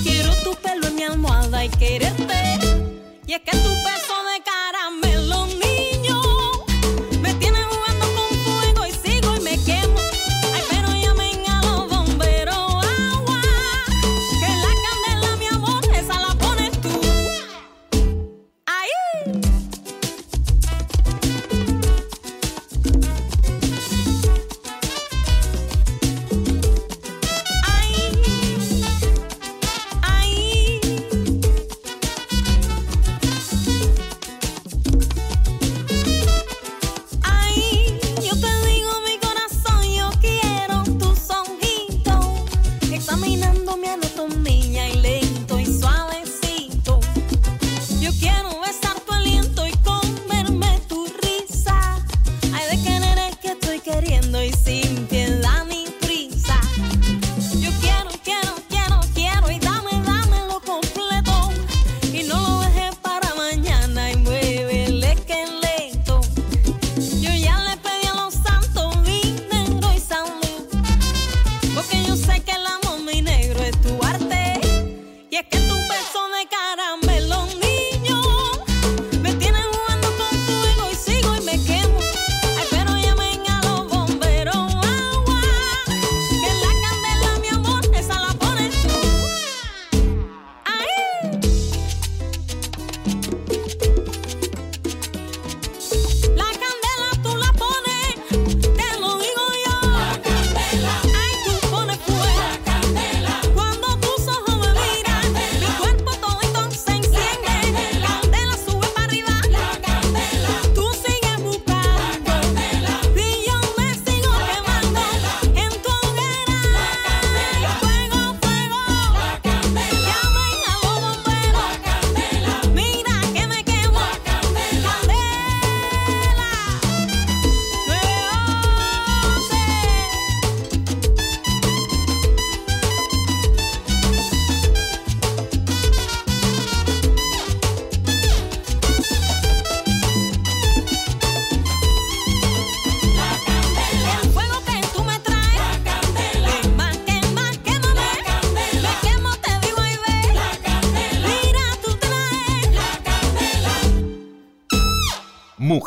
Quiero 0.04 0.34
tu 0.44 0.54
pelo 0.56 0.88
en 0.88 0.96
mi 0.96 1.04
almohada 1.04 1.64
y 1.64 1.70
quererte. 1.70 2.60
Y 3.26 3.34
es 3.36 3.40
que 3.40 3.52
tu 3.52 3.70
beso 3.70 4.16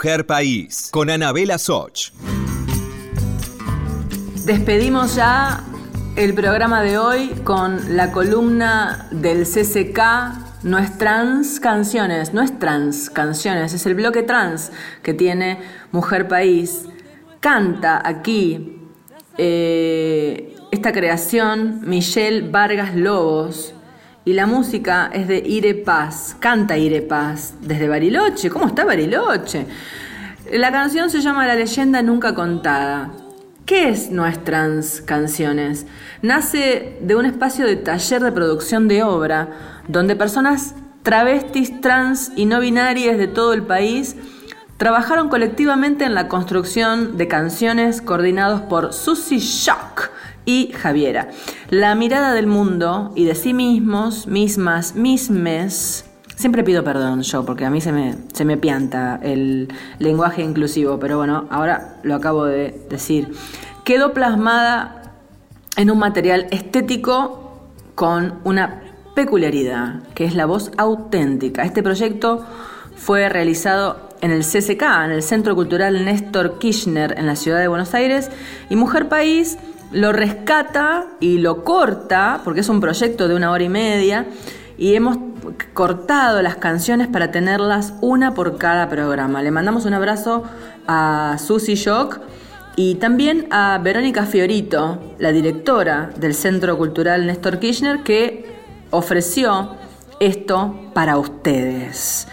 Mujer 0.03 0.25
País, 0.25 0.89
con 0.91 1.11
Anabela 1.11 1.59
Soch. 1.59 2.11
Despedimos 4.47 5.15
ya 5.15 5.63
el 6.17 6.33
programa 6.33 6.83
de 6.83 6.97
hoy 6.97 7.29
con 7.45 7.99
la 7.99 8.11
columna 8.11 9.09
del 9.11 9.45
CCK. 9.45 10.63
No 10.63 10.79
es 10.79 10.97
trans 10.97 11.61
canciones, 11.61 12.33
no 12.33 12.41
es 12.41 12.59
trans 12.59 13.11
canciones, 13.11 13.75
es 13.75 13.85
el 13.85 13.95
bloque 13.95 14.23
trans 14.23 14.73
que 15.03 15.13
tiene 15.13 15.61
Mujer 15.93 16.29
País. 16.29 16.87
Canta 17.41 18.01
aquí 18.03 18.79
eh, 19.37 20.57
esta 20.71 20.93
creación 20.93 21.83
Michelle 21.85 22.49
Vargas 22.49 22.97
Lobos 22.97 23.75
y 24.31 24.33
la 24.33 24.47
música 24.47 25.11
es 25.12 25.26
de 25.26 25.39
Ire 25.45 25.74
Paz. 25.74 26.37
Canta 26.39 26.78
Ire 26.78 27.03
Paz 27.03 27.55
desde 27.62 27.89
Bariloche. 27.89 28.49
¿Cómo 28.49 28.68
está 28.68 28.85
Bariloche? 28.85 29.66
La 30.53 30.70
canción 30.70 31.11
se 31.11 31.20
llama 31.20 31.49
La 31.49 31.57
leyenda 31.57 32.01
nunca 32.01 32.33
contada. 32.33 33.11
¿Qué 33.66 33.89
es 33.89 34.12
Nuestras 34.12 35.01
Canciones? 35.01 35.87
Nace 36.22 36.97
de 37.01 37.16
un 37.16 37.26
espacio 37.26 37.66
de 37.66 37.74
taller 37.74 38.22
de 38.22 38.31
producción 38.31 38.87
de 38.87 39.03
obra, 39.03 39.49
donde 39.89 40.14
personas 40.14 40.76
travestis, 41.03 41.81
trans 41.81 42.31
y 42.37 42.47
no 42.47 42.61
binarias 42.61 43.18
de 43.18 43.26
todo 43.26 43.53
el 43.53 43.64
país 43.64 44.14
trabajaron 44.76 45.28
colectivamente 45.28 46.05
en 46.05 46.14
la 46.14 46.28
construcción 46.28 47.16
de 47.16 47.26
canciones 47.26 48.01
coordinados 48.01 48.61
por 48.61 48.93
Susie 48.93 49.41
Shock 49.41 50.11
y 50.51 50.73
Javiera. 50.73 51.29
La 51.69 51.95
mirada 51.95 52.35
del 52.35 52.49
mundo 52.49 53.13
y 53.15 53.25
de 53.25 53.37
sí 53.37 53.55
mismos, 53.55 54.27
mismas, 54.27 54.97
mismes. 54.97 56.05
Siempre 56.35 56.65
pido 56.65 56.83
perdón 56.83 57.23
yo, 57.23 57.45
porque 57.45 57.65
a 57.65 57.71
mí 57.71 57.81
se 57.81 57.93
me, 57.93 58.17
se 58.33 58.45
me 58.45 58.57
pianta 58.57 59.21
el 59.23 59.69
lenguaje 60.01 60.43
inclusivo, 60.43 60.99
pero 60.99 61.19
bueno, 61.19 61.47
ahora 61.51 62.01
lo 62.03 62.17
acabo 62.17 62.47
de 62.47 62.85
decir. 62.91 63.33
Quedó 63.85 64.13
plasmada 64.13 65.13
en 65.77 65.91
un 65.91 65.99
material 65.99 66.49
estético 66.51 67.69
con 67.95 68.41
una 68.43 68.83
peculiaridad, 69.15 70.03
que 70.15 70.25
es 70.25 70.35
la 70.35 70.47
voz 70.47 70.73
auténtica. 70.79 71.63
Este 71.63 71.83
proyecto 71.83 72.45
fue 72.97 73.29
realizado 73.29 74.09
en 74.21 74.33
el 74.33 74.43
CCK, 74.43 74.83
en 75.05 75.13
el 75.13 75.23
Centro 75.23 75.55
Cultural 75.55 76.05
Néstor 76.05 76.59
Kirchner, 76.59 77.15
en 77.17 77.27
la 77.27 77.37
ciudad 77.37 77.61
de 77.61 77.69
Buenos 77.69 77.95
Aires, 77.95 78.31
y 78.69 78.77
Mujer 78.77 79.09
País 79.09 79.59
lo 79.93 80.12
rescata 80.12 81.07
y 81.20 81.38
lo 81.38 81.64
corta, 81.64 82.41
porque 82.45 82.61
es 82.61 82.68
un 82.68 82.80
proyecto 82.80 83.28
de 83.28 83.34
una 83.34 83.51
hora 83.51 83.64
y 83.64 83.68
media, 83.68 84.26
y 84.78 84.95
hemos 84.95 85.18
cortado 85.74 86.41
las 86.43 86.57
canciones 86.57 87.09
para 87.09 87.30
tenerlas 87.30 87.95
una 88.01 88.34
por 88.34 88.57
cada 88.57 88.88
programa. 88.88 89.43
Le 89.43 89.51
mandamos 89.51 89.84
un 89.84 89.95
abrazo 89.95 90.45
a 90.86 91.36
Susie 91.38 91.76
Shock 91.76 92.20
y 92.76 92.95
también 92.95 93.47
a 93.51 93.78
Verónica 93.82 94.24
Fiorito, 94.24 95.14
la 95.18 95.32
directora 95.32 96.11
del 96.16 96.34
Centro 96.34 96.78
Cultural 96.78 97.26
Néstor 97.26 97.59
Kirchner, 97.59 98.03
que 98.03 98.51
ofreció 98.91 99.76
esto 100.18 100.91
para 100.95 101.18
ustedes. 101.18 102.26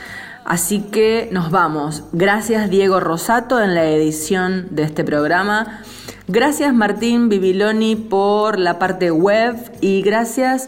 Así 0.46 0.84
que 0.84 1.28
nos 1.34 1.52
vamos. 1.52 2.06
Gracias 2.14 2.70
Diego 2.70 3.02
Rosato 3.02 3.62
en 3.62 3.76
la 3.76 3.86
edición 3.86 4.68
de 4.72 4.84
este 4.84 5.04
programa. 5.04 5.82
Gracias 6.30 6.74
Martín 6.74 7.30
Bibiloni 7.30 7.96
por 7.96 8.60
la 8.60 8.80
parte 8.80 9.12
web 9.12 9.56
y 9.80 10.02
gracias 10.02 10.68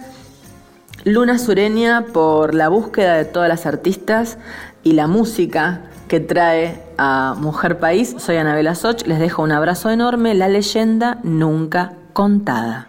Luna 1.03 1.37
Sureña 1.37 2.05
por 2.13 2.55
la 2.55 2.69
búsqueda 2.69 3.15
de 3.15 3.25
todas 3.25 3.49
las 3.49 3.65
artistas 3.65 4.37
y 4.83 4.93
la 4.93 5.07
música 5.07 5.81
que 6.07 6.21
trae 6.21 6.81
a 6.97 7.35
Mujer 7.37 7.77
País. 7.77 8.15
Soy 8.19 8.37
Anabela 8.37 8.73
Soch, 8.73 9.05
les 9.05 9.19
dejo 9.19 9.43
un 9.43 9.51
abrazo 9.51 9.89
enorme, 9.89 10.33
la 10.33 10.47
leyenda 10.47 11.19
nunca 11.23 11.91
contada. 12.13 12.88